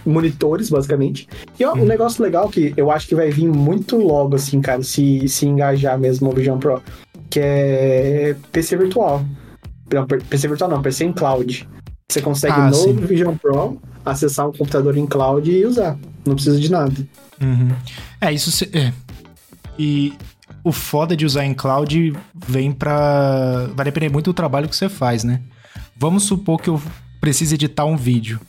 [0.08, 1.28] monitores, basicamente.
[1.58, 1.84] E ó, um Hum.
[1.86, 5.98] negócio legal que eu acho que vai vir muito logo, assim, cara, se, se engajar
[5.98, 6.82] mesmo o Vision Pro,
[7.30, 9.24] que é PC virtual.
[9.92, 11.68] Não, PC virtual não, PC em cloud.
[12.10, 12.94] Você consegue Ah, no sim.
[12.94, 15.98] Vision Pro acessar um computador em cloud e usar.
[16.26, 16.94] Não precisa de nada.
[17.40, 17.70] Uhum.
[18.20, 18.50] É, isso.
[18.50, 18.92] se- É.
[19.78, 20.12] E
[20.64, 23.66] o foda de usar em cloud vem pra.
[23.74, 25.40] Vai depender muito do trabalho que você faz, né?
[25.96, 26.80] Vamos supor que eu
[27.20, 28.40] precise editar um vídeo.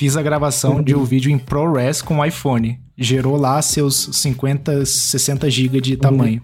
[0.00, 2.80] Fiz a gravação de um vídeo em ProRes com o iPhone.
[2.96, 6.40] Gerou lá seus 50, 60 GB de tamanho.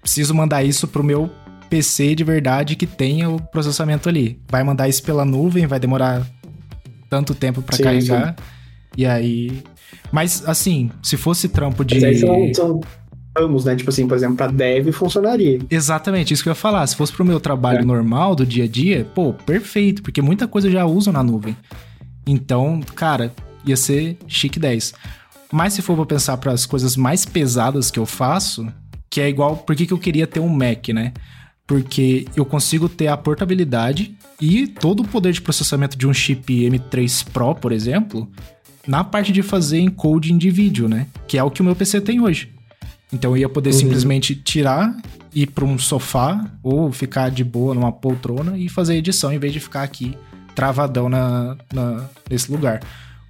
[0.00, 1.28] Preciso mandar isso pro meu
[1.68, 4.40] PC de verdade que tenha o processamento ali.
[4.48, 6.24] Vai mandar isso pela nuvem, vai demorar
[7.10, 8.36] tanto tempo pra Sim, carregar.
[8.96, 9.64] E aí.
[10.12, 11.96] Mas, assim, se fosse trampo de.
[11.96, 12.80] Mas aí são, são
[13.36, 13.74] ramos, né?
[13.74, 15.58] Tipo assim, por exemplo, pra dev funcionaria.
[15.68, 16.86] Exatamente, isso que eu ia falar.
[16.86, 17.84] Se fosse pro meu trabalho É.
[17.84, 21.56] normal, do dia a dia, pô, perfeito, porque muita coisa eu já uso na nuvem.
[22.26, 23.32] Então, cara,
[23.64, 24.94] ia ser chique 10.
[25.52, 28.66] Mas se for pra pensar para as coisas mais pesadas que eu faço,
[29.10, 31.12] que é igual, por que, que eu queria ter um Mac, né?
[31.66, 36.52] Porque eu consigo ter a portabilidade e todo o poder de processamento de um chip
[36.68, 38.30] M3 Pro, por exemplo,
[38.86, 41.06] na parte de fazer encoding de vídeo, né?
[41.28, 42.50] Que é o que o meu PC tem hoje.
[43.12, 43.78] Então eu ia poder Uhum.
[43.78, 44.96] simplesmente tirar,
[45.34, 49.52] ir para um sofá ou ficar de boa numa poltrona e fazer edição em vez
[49.52, 50.16] de ficar aqui
[50.54, 52.80] travadão na, na- nesse lugar.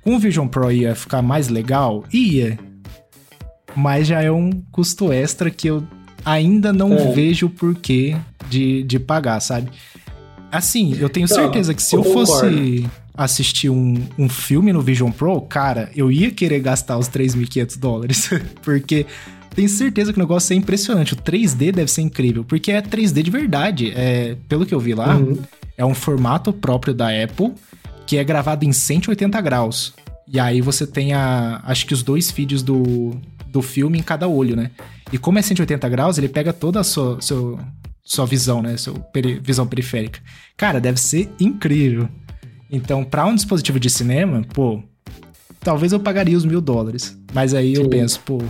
[0.02, 2.04] Com o Vision Pro ia ficar mais legal?
[2.12, 2.58] Ia.
[3.74, 5.82] Mas já é um custo extra que eu
[6.24, 7.12] ainda não É.
[7.12, 8.16] vejo o porquê
[8.48, 9.70] de, de pagar, sabe?
[10.50, 12.26] Assim, eu tenho certeza que se eu, concordo.
[12.26, 17.78] fosse assistir um, um filme no Vision Pro, cara, eu ia querer gastar os 3.500
[17.78, 18.30] dólares.
[18.62, 19.06] porque
[19.54, 21.14] tenho certeza que o negócio é impressionante.
[21.14, 23.92] O 3D deve ser incrível, porque é 3D de verdade.
[23.96, 25.38] É, pelo que eu vi lá, Uhum.
[25.76, 27.52] É um formato próprio da Apple
[28.06, 29.94] que é gravado em 180 graus.
[30.28, 33.16] E aí você tem a, acho que os dois feeds do,
[33.48, 34.70] do filme em cada olho, né?
[35.12, 37.58] E como é 180 graus, ele pega toda a sua, seu,
[38.02, 38.76] sua visão, né?
[38.76, 40.20] Sua peri- visão periférica.
[40.56, 42.08] Cara, deve ser incrível.
[42.70, 44.82] Então, pra um dispositivo de cinema, pô,
[45.60, 47.16] talvez eu pagaria os mil dólares.
[47.32, 47.90] Mas aí eu Sim.
[47.90, 48.42] penso, pô,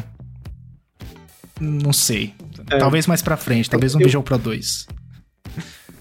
[1.60, 2.34] não sei.
[2.70, 2.78] É.
[2.78, 4.86] Talvez mais pra frente, talvez um Eu- Vision Pro 2.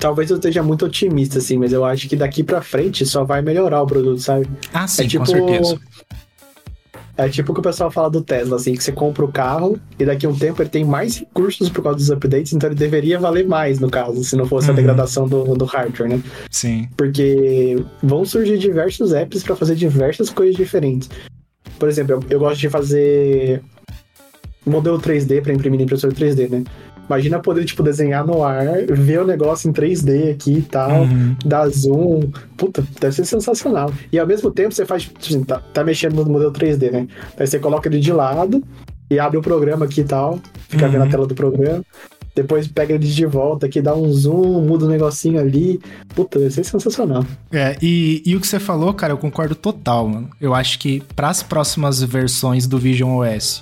[0.02, 3.39] Talvez eu esteja muito otimista, assim, mas eu acho que daqui pra frente só vai
[3.39, 4.47] melhorar o produto, sabe?
[4.74, 5.80] Ah, sim, é tipo, com certeza.
[7.16, 9.80] É tipo o que o pessoal fala do Tesla, assim, que você compra o carro
[9.99, 12.76] e daqui a um tempo ele tem mais recursos por causa dos updates, então ele
[12.76, 14.74] deveria valer mais, no caso, se não fosse Uhum.
[14.74, 16.22] a degradação do, do hardware, né?
[16.49, 16.89] Sim.
[16.97, 21.12] Porque vão surgir diversos apps pra fazer diversas coisas diferentes.
[21.78, 23.62] Por exemplo, eu, eu gosto de fazer
[24.66, 26.64] modelo 3D pra imprimir impressora 3D, né?
[27.08, 31.36] Imagina poder, tipo, desenhar no ar, ver o negócio em 3D aqui e tal, Uhum.
[31.45, 32.30] dar zoom.
[32.56, 33.91] Puta, deve ser sensacional.
[34.12, 37.08] E ao mesmo tempo você faz, tipo assim, tá, tá mexendo no modelo 3D, né?
[37.38, 38.64] Aí você coloca ele de lado
[39.10, 40.39] e abre o programa aqui e tal,
[40.70, 40.91] fica Uhum.
[40.91, 41.84] vendo a tela do programa.
[42.34, 45.82] Depois pega ele de volta aqui, dá um zoom, muda o negocinho ali.
[46.16, 47.26] Puta, deve ser sensacional.
[47.52, 50.30] É, e, e o que você falou, cara, eu concordo total, mano.
[50.39, 53.62] Eu acho que para as próximas versões do Vision OS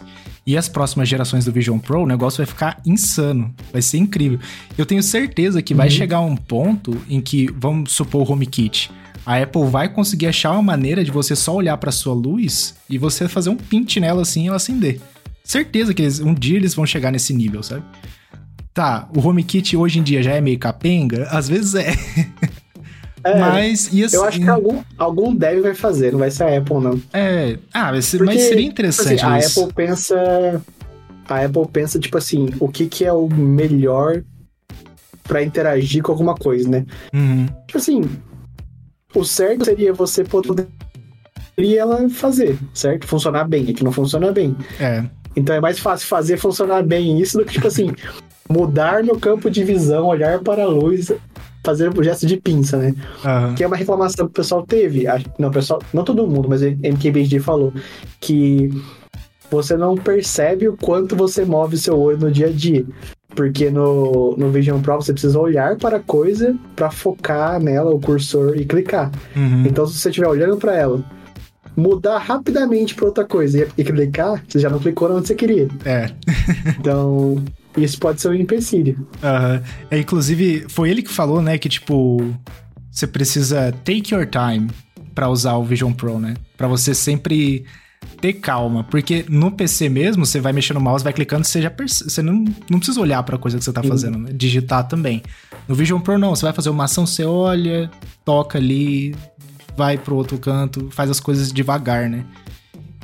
[0.52, 3.54] e as próximas gerações do Vision Pro, o negócio vai ficar insano.
[3.72, 4.40] Vai ser incrível.
[4.78, 5.94] Eu tenho certeza que vai Uhum.
[5.94, 8.90] chegar um ponto em que, vamos supor, o HomeKit.
[9.26, 12.98] A Apple vai conseguir achar uma maneira de você só olhar para sua luz e
[12.98, 15.00] você fazer um pint nela assim e ela acender.
[15.44, 17.84] Certeza que eles- um dia eles vão chegar nesse nível, sabe?
[18.74, 21.26] Tá, o HomeKit hoje em dia já é meio capenga?
[21.30, 21.94] Às vezes é.
[23.24, 24.16] É, Mas, assim...
[24.16, 27.02] Eu acho que algum, algum dev vai fazer, não vai ser a Apple, não.
[27.14, 29.62] É, ah, mas, Porque, mas seria Tipo interessante assim, a isso.
[29.62, 30.62] Apple pensa.
[31.28, 34.24] A Apple pensa, tipo assim, o que, que é o melhor
[35.24, 36.86] pra interagir com alguma coisa, né?
[37.14, 37.46] Uhum.
[37.68, 38.02] Tipo assim,
[39.14, 40.68] o certo seria você poder
[41.58, 43.06] e ela fazer, certo?
[43.06, 44.56] Funcionar bem, é que não funciona bem.
[44.80, 45.04] É,
[45.36, 47.94] Então é mais fácil fazer funcionar bem isso do que, tipo assim,
[48.50, 51.12] mudar no campo de visão, olhar para a luz,
[51.64, 52.96] fazer o gesto de pinça, né?
[53.24, 53.56] aham.
[53.56, 55.06] Que é uma reclamação que o pessoal teve.
[55.38, 57.74] Não, pessoal, não todo mundo, mas o MKBHD falou
[58.20, 58.70] que
[59.50, 62.86] você não percebe o quanto você move seu olho no dia a dia.
[63.36, 68.00] Porque no, no Vision Pro você precisa olhar para a coisa para focar nela, o
[68.00, 69.12] cursor, e clicar.
[69.36, 69.66] Uhum.
[69.66, 71.04] Então, se você estiver olhando para ela,
[71.76, 75.68] mudar rapidamente para outra coisa e, e clicar, você já não clicou onde você queria.
[75.86, 76.10] É.
[76.80, 77.42] Então,
[77.84, 79.08] isso pode ser um empecilho.
[79.24, 79.62] aham.
[79.90, 82.34] É, inclusive, foi ele que falou, né, que tipo,
[82.92, 84.70] você precisa take your time
[85.14, 86.36] pra usar o Vision Pro, né?
[86.56, 87.66] Pra você sempre
[88.22, 91.70] ter calma, porque no PC mesmo, você vai mexendo no mouse, vai clicando, você já
[91.70, 92.04] perce...
[92.06, 94.32] você não, não precisa olhar pra coisa que você tá fazendo, né?
[94.34, 95.22] Digitar também.
[95.68, 97.90] No Vision Pro não, você vai fazer uma ação, você olha,
[98.24, 99.16] toca ali,
[99.76, 102.26] vai pro outro canto, faz as coisas devagar, né?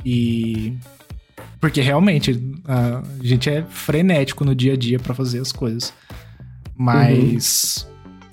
[0.04, 0.74] E
[1.60, 5.92] porque realmente a gente é frenético no dia a dia pra fazer as coisas.
[6.76, 7.86] Mas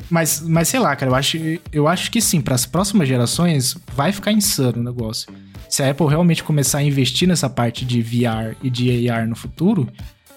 [0.10, 1.38] mas mas sei lá, cara, eu acho
[1.72, 5.34] eu acho que sim, para as próximas gerações vai ficar insano o negócio.
[5.70, 9.36] Se a Apple realmente começar a investir nessa parte de VR e de AR no
[9.36, 9.90] futuro,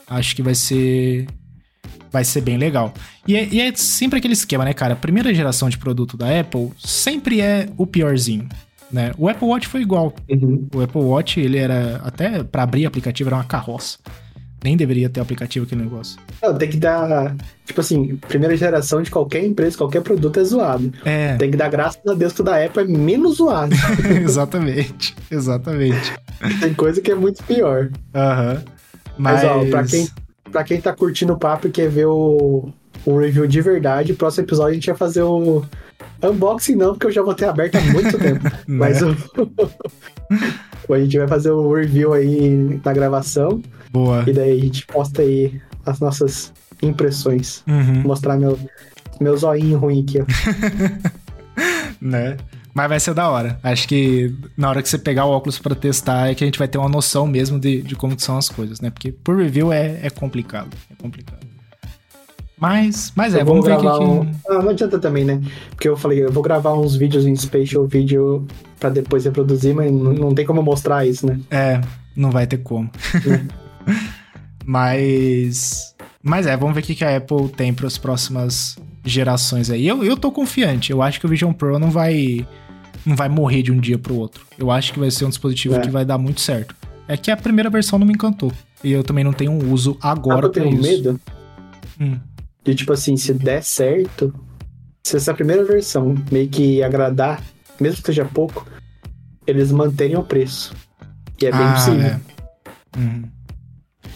[0.08, 1.26] acho que vai ser
[2.10, 2.94] vai ser bem legal.
[3.26, 4.94] E é, e é sempre aquele esquema, né, cara?
[4.94, 8.48] A primeira geração de produto da Apple sempre é o piorzinho,
[8.90, 9.12] né?
[9.18, 10.12] O Apple Watch foi igual.
[10.28, 10.66] Uhum.
[10.74, 13.98] O Apple Watch, ele era até para abrir aplicativo era uma carroça.
[14.64, 16.18] Nem deveria ter aplicativo aquele negócio.
[16.42, 17.36] Não, tem que dar.
[17.64, 20.92] Tipo assim, primeira geração de qualquer empresa, qualquer produto é zoado.
[21.04, 23.74] É, Tem que dar graças a Deus que o da Apple é menos zoado.
[24.24, 25.14] exatamente.
[25.30, 26.12] Exatamente.
[26.60, 27.90] Tem coisa que é muito pior.
[28.14, 28.62] Aham.
[29.18, 30.08] Mas, Mas, ó, pra quem,
[30.50, 32.70] pra quem tá curtindo o papo e quer ver o,
[33.06, 35.64] o review de verdade, o próximo episódio a gente vai fazer o.
[36.22, 38.42] Unboxing não, porque eu já vou ter aberto há muito tempo.
[38.66, 38.76] Né?
[38.78, 39.16] Mas o.
[40.92, 43.62] a gente vai fazer o review aí na gravação.
[43.90, 44.24] Boa.
[44.26, 46.52] E daí a gente posta aí as nossas
[46.82, 47.62] impressões.
[47.66, 48.58] Vou Uhum, mostrar meu,
[49.20, 50.18] meu zoinho ruim aqui,
[52.00, 52.36] né?
[52.74, 53.58] Mas vai ser da hora.
[53.62, 56.58] Acho que na hora que você pegar o óculos para testar é que a gente
[56.58, 58.90] vai ter uma noção mesmo de, de como são as coisas, né?
[58.90, 60.76] Porque por review é, é complicado.
[60.90, 61.55] É complicado.
[62.58, 63.86] Mas, mas é, vamos ver aqui.
[63.86, 64.24] Um...
[64.24, 64.48] Que...
[64.48, 65.40] Não, não adianta também, né?
[65.70, 68.46] Porque eu falei, eu vou gravar uns vídeos em spatial video
[68.80, 71.38] para depois reproduzir, mas não, não tem como mostrar isso, né?
[71.50, 71.80] É,
[72.16, 72.90] não vai ter como.
[74.64, 75.94] Mas.
[76.20, 79.86] Mas é, vamos ver o que a Apple tem para as próximas gerações aí.
[79.86, 80.90] Eu, eu tô confiante.
[80.90, 82.44] Eu acho que o Vision Pro não vai
[83.04, 84.44] não vai morrer de um dia pro outro.
[84.58, 85.80] Eu acho que vai ser um dispositivo é.
[85.80, 86.74] que vai dar muito certo.
[87.06, 88.52] É que a primeira versão não me encantou.
[88.82, 90.82] E eu também não tenho um uso agora ah, para isso.
[90.82, 91.20] medo
[92.00, 92.18] hum.
[92.66, 94.34] De tipo assim, se der certo,
[95.04, 97.40] se essa primeira versão meio que agradar,
[97.80, 98.66] mesmo que seja pouco,
[99.46, 100.74] eles manterem o preço.
[101.40, 102.06] E é bem ah, possível.
[102.06, 102.20] É.
[102.98, 103.22] Uhum.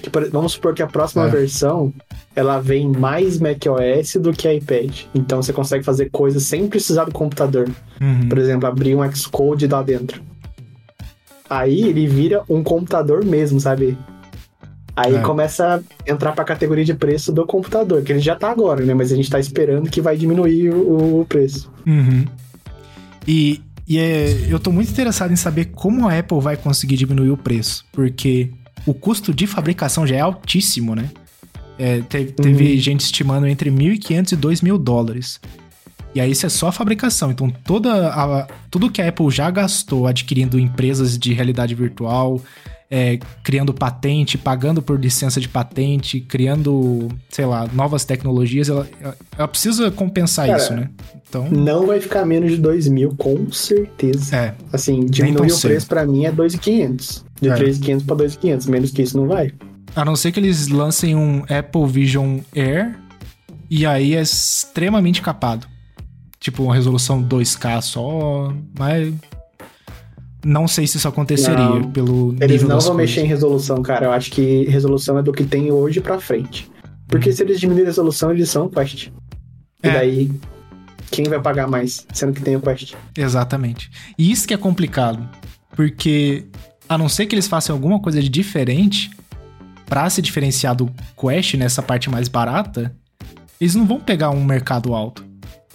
[0.03, 1.29] Tipo, vamos supor que a próxima é.
[1.29, 1.93] versão
[2.35, 5.03] ela vem mais macOS do que iPad.
[5.15, 7.69] Então você consegue fazer coisas sem precisar do computador.
[8.01, 8.29] Uhum.
[8.29, 10.23] Por exemplo, abrir um Xcode lá dentro.
[11.49, 13.97] Aí ele vira um computador mesmo, sabe?
[15.03, 15.21] Aí é.
[15.21, 18.85] começa a entrar para a categoria de preço do computador, que ele já tá agora,
[18.85, 18.93] né?
[18.93, 21.73] Mas a gente tá esperando que vai diminuir o, o preço.
[21.87, 22.27] Uhum.
[23.27, 27.31] E, e é, eu tô muito interessado em saber como a Apple vai conseguir diminuir
[27.31, 28.51] o preço, porque
[28.85, 31.09] o custo de fabricação já é altíssimo, né?
[31.79, 32.79] É, teve, teve uhum.
[32.79, 35.41] gente estimando entre 1.500 e 2.000 dólares.
[36.15, 37.31] E aí isso é só a fabricação.
[37.31, 42.43] Então toda a, tudo que a Apple já gastou adquirindo empresas de realidade virtual,
[42.91, 48.89] é, criando patente, pagando por licença de patente, criando, sei lá, novas tecnologias, ela,
[49.39, 50.91] ela precisa compensar Cara, isso, né?
[51.29, 51.49] Então...
[51.49, 54.37] Não vai ficar menos de 2 mil, com certeza.
[54.37, 54.55] É.
[54.73, 57.23] Assim, diminuir o preço para mim é 2.500.
[57.41, 57.55] De é.
[57.55, 58.69] 3.500 para 2.500.
[58.69, 59.53] Menos que isso não vai.
[59.95, 62.99] A não ser que eles lancem um Apple Vision Air
[63.69, 65.69] e aí é extremamente capado.
[66.41, 69.15] Tipo, uma resolução 2K só, mas
[70.45, 72.97] não sei se isso aconteceria não, pelo Eles não vão coisas.
[72.97, 74.07] mexer em resolução, cara.
[74.07, 76.71] Eu acho que resolução é do que tem hoje para frente.
[77.07, 77.33] Porque hum.
[77.33, 79.09] se eles diminuírem a resolução, eles são Quest.
[79.83, 79.93] E é.
[79.93, 80.31] daí,
[81.11, 82.95] quem vai pagar mais, sendo que tem o Quest?
[83.17, 83.91] Exatamente.
[84.19, 85.29] E isso que é complicado.
[85.77, 86.47] Porque,
[86.89, 89.11] a não ser que eles façam alguma coisa de diferente,
[89.87, 92.95] para se diferenciar do Quest nessa parte mais barata,
[93.61, 95.30] eles não vão pegar um mercado alto.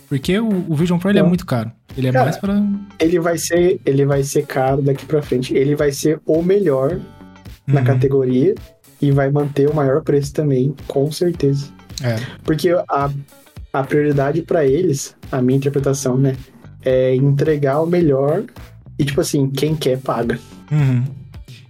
[0.08, 1.72] Porque o, o Vision Pro ele é muito caro.
[1.98, 2.64] Ele é Cara, mais para
[3.00, 5.56] ele vai ser ele vai ser caro daqui para frente.
[5.56, 7.74] Ele vai ser o melhor uhum.
[7.74, 8.54] na categoria
[9.02, 11.68] e vai manter o maior preço também, com certeza.
[12.04, 12.18] É.
[12.44, 13.10] Porque a,
[13.74, 16.36] a prioridade para eles, a minha interpretação, né,
[16.84, 18.44] é entregar o melhor
[18.98, 20.40] e tipo assim, quem quer paga.
[20.72, 21.04] Uhum.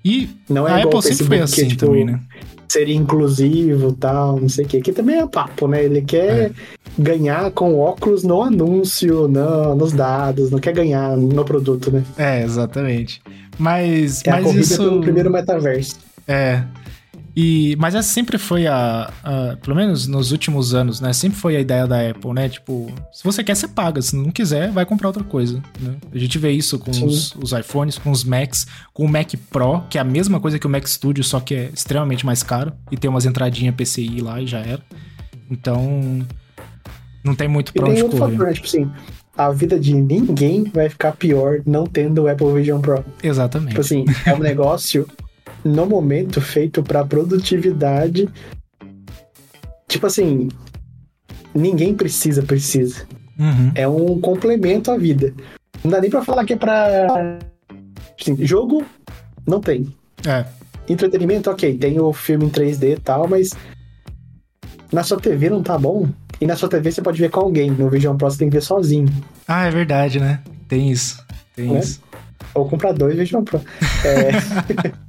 [0.03, 2.19] E não é a Apple sempre foi assim que, tipo, também, né?
[2.67, 4.81] Seria inclusivo tal, não sei o quê.
[4.81, 5.83] Que também é papo, né?
[5.83, 6.51] Ele quer é.
[6.97, 12.03] Ganhar com óculos no anúncio, no, nos dados, não quer ganhar no produto, né?
[12.17, 13.21] É, exatamente.
[13.57, 14.77] Mas, é mas a corrida isso...
[14.77, 15.97] pelo primeiro metaverso.
[16.27, 16.63] É.
[17.35, 21.11] E, mas essa sempre foi a, a, Pelo menos nos últimos anos, né?
[21.11, 22.47] Sempre foi a ideia da Apple, né?
[22.47, 24.01] Tipo, se você quer, você paga.
[24.01, 25.61] Se não quiser, vai comprar outra coisa.
[25.79, 25.95] Né?
[26.13, 29.83] A gente vê isso com os, os, iPhones, com os Macs, com o Mac Pro,
[29.89, 32.71] que é a mesma coisa que o Mac Studio, só que é extremamente mais caro.
[32.89, 34.81] E tem umas entradinhas PCI lá e já era.
[35.51, 36.25] Então.
[37.25, 38.37] Não tem muito pra onde correr.
[38.37, 38.53] Fator?
[38.53, 38.91] Tipo assim,
[39.35, 43.03] a vida de ninguém vai ficar pior não tendo o Apple Vision Pro.
[43.23, 43.69] Exatamente.
[43.69, 45.07] Tipo assim, é um negócio
[45.63, 48.29] no momento feito para produtividade.
[49.87, 50.49] Tipo assim,
[51.53, 53.07] ninguém precisa, precisa.
[53.39, 53.71] Uhum.
[53.73, 55.33] É um complemento à vida.
[55.83, 57.39] Não dá nem pra falar que é pra.
[58.19, 58.85] Assim, jogo,
[59.45, 59.93] não tem.
[60.25, 60.45] É.
[60.87, 63.51] Entretenimento, ok, tem o filme em 3D e tal, mas
[64.91, 66.07] na sua TV não tá bom.
[66.39, 67.71] E na sua TV você pode ver com alguém.
[67.71, 69.07] No Vision Pro você tem que ver sozinho.
[69.47, 70.41] Ah, é verdade, né?
[70.67, 71.23] Tem isso.
[71.55, 71.79] Tem né?
[71.79, 72.01] isso.
[72.53, 73.61] Ou comprar dois Vision Pro.
[74.03, 74.95] É.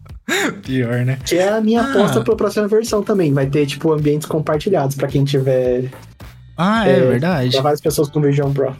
[0.62, 1.18] Pior, né?
[1.24, 1.91] Que é a minha ah.
[1.91, 3.33] aposta pra próxima versão também.
[3.33, 5.91] Vai ter, tipo, ambientes compartilhados pra quem tiver.
[6.57, 7.53] Ah, é, é verdade.
[7.53, 8.74] Pra várias pessoas com Vision Pro.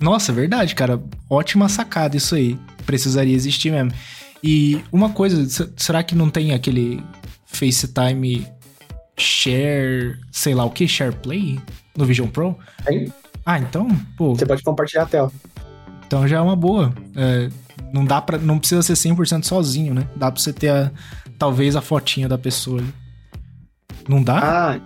[0.00, 1.00] Nossa, é verdade, cara.
[1.28, 2.58] Ótima sacada isso aí.
[2.84, 3.92] Precisaria existir mesmo.
[4.42, 5.46] E uma coisa,
[5.76, 7.02] será que não tem aquele
[7.46, 8.46] FaceTime
[9.18, 11.60] Share, sei lá o que, Share Play
[11.96, 12.56] no Vision Pro?
[12.84, 13.12] Tem.
[13.44, 14.34] Ah, então, pô.
[14.34, 15.32] Você pode compartilhar a tela.
[16.06, 16.92] Então já é uma boa.
[17.16, 17.48] É,
[17.92, 20.08] não dá para não precisa ser 100% sozinho, né?
[20.16, 20.90] Dá pra você ter a,
[21.38, 22.94] talvez a fotinha da pessoa ali.
[24.08, 24.38] Não dá?
[24.42, 24.80] Ah.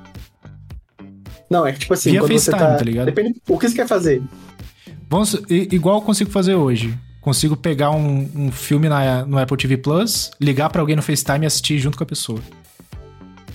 [1.48, 2.76] Não, é que tipo assim, Via quando FaceTime, você tá...
[2.76, 3.06] tá ligado?
[3.06, 4.22] Depende o que você quer fazer.
[5.08, 6.98] Vamos, igual eu consigo fazer hoje.
[7.20, 11.44] Consigo pegar um, um filme na, no Apple TV Plus, ligar para alguém no FaceTime
[11.44, 12.40] e assistir junto com a pessoa.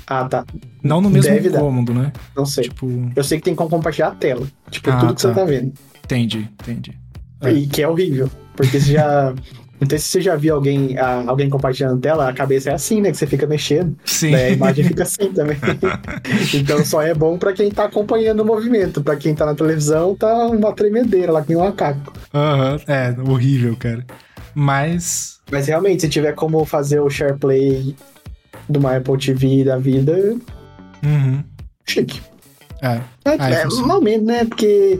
[0.08, 0.46] Ah, tá.
[0.82, 2.04] Não no mesmo Deve cômodo, dar.
[2.04, 2.14] né?
[2.36, 2.64] Não sei.
[2.64, 3.12] Tipo...
[3.14, 4.48] Eu sei que tem como compartilhar a tela.
[4.72, 5.30] Tipo, ah, tudo que tá.
[5.30, 5.74] você tá vendo.
[6.06, 6.98] Entendi, entendi.
[7.42, 7.52] É.
[7.52, 8.32] E que é horrível.
[8.56, 9.34] Porque você já.
[9.80, 13.12] Não sei se você já viu alguém, alguém compartilhando tela, a cabeça é assim, né?
[13.12, 13.96] Que você fica mexendo.
[14.06, 14.32] Sim.
[14.32, 14.46] Né?
[14.46, 15.56] A imagem fica assim também.
[16.52, 19.04] então só é bom para quem tá acompanhando o movimento.
[19.04, 22.12] para quem tá na televisão, tá uma tremedeira lá, que nem um macaco.
[22.34, 22.80] Aham, uhum.
[22.88, 24.04] é, horrível, cara.
[24.56, 25.38] Mas.
[25.52, 27.96] Mas realmente, se tiver como fazer o SharePlay
[28.70, 30.36] de uma Apple TV da vida.
[31.04, 31.44] Uhum.
[31.86, 32.22] Chique.
[32.82, 33.02] É.
[33.26, 34.46] É, é normalmente, né?
[34.46, 35.00] Porque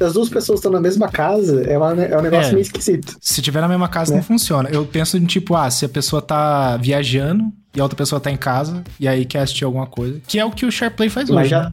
[0.00, 3.16] as duas pessoas estão na mesma casa, é, uma, é um negócio é, meio esquisito.
[3.20, 4.18] Se tiver na mesma casa, né?
[4.18, 4.68] não funciona.
[4.68, 7.44] Eu penso em tipo, ah, se a pessoa tá viajando
[7.74, 10.20] e a outra pessoa tá em casa, e aí quer assistir alguma coisa.
[10.26, 11.50] Que é o que o SharePlay faz Mas hoje.
[11.50, 11.70] Já, né?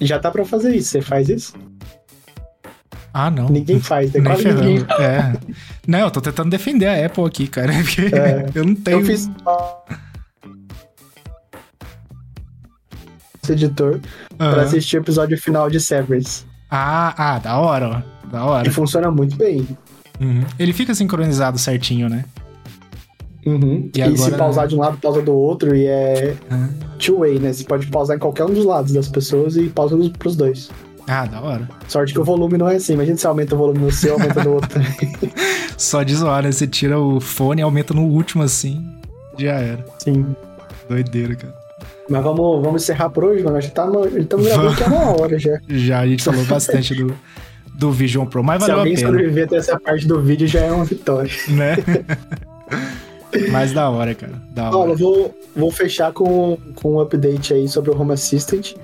[0.00, 0.90] já tá pra fazer isso.
[0.90, 1.54] Você faz isso?
[3.12, 3.48] Ah, não.
[3.48, 4.86] Ninguém faz, é quase ninguém.
[4.98, 5.32] É.
[5.86, 7.72] Não, eu tô tentando defender a Apple aqui, cara.
[7.72, 8.46] Porque é.
[8.54, 9.00] eu não tenho.
[9.00, 9.30] Eu fiz.
[13.52, 14.36] Editor uhum.
[14.36, 16.44] pra assistir o episódio final de Severance.
[16.70, 18.28] Ah, ah, da hora, ó.
[18.30, 18.68] Da hora.
[18.68, 19.66] E funciona muito bem.
[20.20, 20.44] Uhum.
[20.58, 22.24] Ele fica sincronizado certinho, né?
[23.44, 23.88] Uhum.
[23.94, 24.18] E, e agora...
[24.18, 26.68] se pausar de um lado, pausa do outro, e é uhum.
[26.98, 27.52] two-way, né?
[27.52, 30.70] Você pode pausar em qualquer um dos lados das pessoas e pausa pros dois.
[31.08, 31.68] Ah, da hora.
[31.86, 32.94] Sorte que o volume não é assim.
[32.94, 34.80] Imagina se aumenta o volume no seu, aumenta no outro.
[35.78, 36.50] Só de zoar, né?
[36.50, 38.84] Você tira o fone e aumenta no último assim,
[39.38, 39.84] já era.
[39.98, 40.34] Sim.
[40.88, 41.65] Doideira, cara.
[42.08, 43.60] Mas vamos, vamos encerrar por hoje, mano.
[43.60, 45.60] Já estamos tá, gravando aqui há uma hora já.
[45.68, 47.16] Já, a gente falou bastante do,
[47.74, 48.96] do Vision Pro, mas Se valeu a pena.
[48.96, 51.30] Se alguém sobreviver até essa parte do vídeo, já é uma vitória.
[51.48, 51.76] Né?
[53.50, 54.32] mas da hora, cara.
[54.54, 54.76] Da hora.
[54.76, 58.74] Olha, eu vou, vou fechar com, com um update aí sobre o Home Assistant,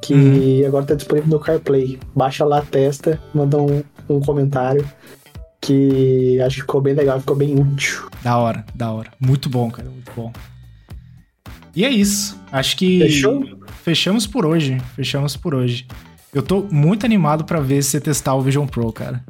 [0.00, 0.66] que uhum.
[0.66, 1.98] agora tá disponível no CarPlay.
[2.14, 4.84] Baixa lá, testa, manda um, um comentário
[5.62, 8.02] que acho que ficou bem legal, ficou bem útil.
[8.22, 9.10] Da hora, da hora.
[9.18, 10.32] Muito bom, cara, muito bom.
[11.74, 12.38] E é isso.
[12.50, 13.00] Acho que.
[13.00, 13.44] Fechou?
[13.82, 14.80] Fechamos por hoje.
[14.94, 15.86] Fechamos por hoje.
[16.32, 19.24] Eu tô muito animado para ver você testar o Vision Pro, cara.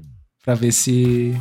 [0.45, 1.37] Pra ver se.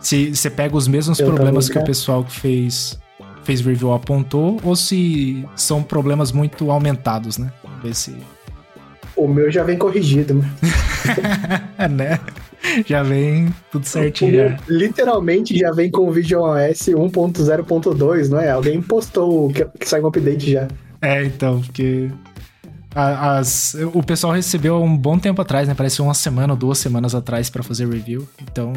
[0.00, 2.98] Se você pega os mesmos Eu problemas que o pessoal que fez,
[3.44, 7.52] fez review apontou, ou se são problemas muito aumentados, né?
[7.82, 8.16] Ver se.
[9.14, 10.50] O meu já vem corrigido, né?
[11.90, 12.20] né?
[12.86, 14.56] já vem tudo certinho.
[14.68, 18.50] Literalmente já vem com o Vision OS 1.0.2, não é?
[18.50, 20.68] Alguém postou que, que sai um update já.
[21.02, 22.10] É, então, porque
[22.94, 25.74] as, o pessoal recebeu um bom tempo atrás, né?
[25.74, 28.28] Parece uma semana ou duas semanas atrás para fazer review.
[28.42, 28.72] Então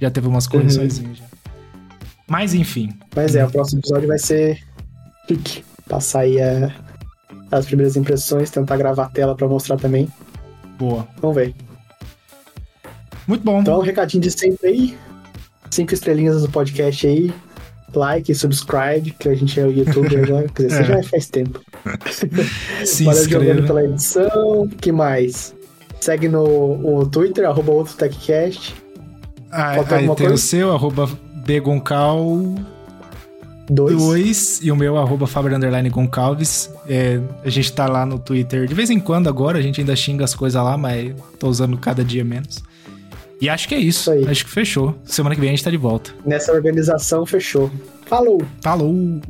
[0.00, 1.14] já teve umas correções uhum.
[1.14, 1.24] já.
[2.28, 2.92] Mas enfim.
[3.14, 4.60] Mas é, o próximo episódio vai ser
[5.28, 5.64] pique.
[5.88, 6.72] Passar aí a,
[7.50, 10.08] as primeiras impressões, tentar gravar a tela para mostrar também.
[10.78, 11.06] Boa.
[11.20, 11.54] Vamos ver.
[13.26, 13.60] Muito bom.
[13.60, 14.98] Então, um recadinho de sempre aí.
[15.70, 17.32] Cinco estrelinhas no podcast aí.
[17.94, 20.48] Like, subscribe, que a gente é o youtuber agora.
[20.48, 20.84] Quer dizer, é.
[20.84, 21.60] você já faz tempo.
[22.84, 23.66] Se Valeu, inscreva.
[23.66, 24.68] pela edição.
[24.80, 25.54] que mais?
[26.00, 28.74] Segue no o Twitter, arroba outro TechCast.
[29.50, 30.34] Ah, aí tem coisa?
[30.34, 31.08] o seu, arroba
[31.44, 32.54] Begoncal...
[33.68, 36.70] 2 e o meu arroba Underline Goncalves.
[36.88, 39.96] É, a gente tá lá no Twitter de vez em quando agora, a gente ainda
[39.96, 42.62] xinga as coisas lá, mas tô usando cada dia menos.
[43.40, 44.12] E acho que é isso.
[44.14, 44.94] isso acho que fechou.
[45.04, 46.10] Semana que vem a gente tá de volta.
[46.24, 47.70] Nessa organização, fechou.
[48.06, 48.42] Falou!
[48.62, 49.20] Falou!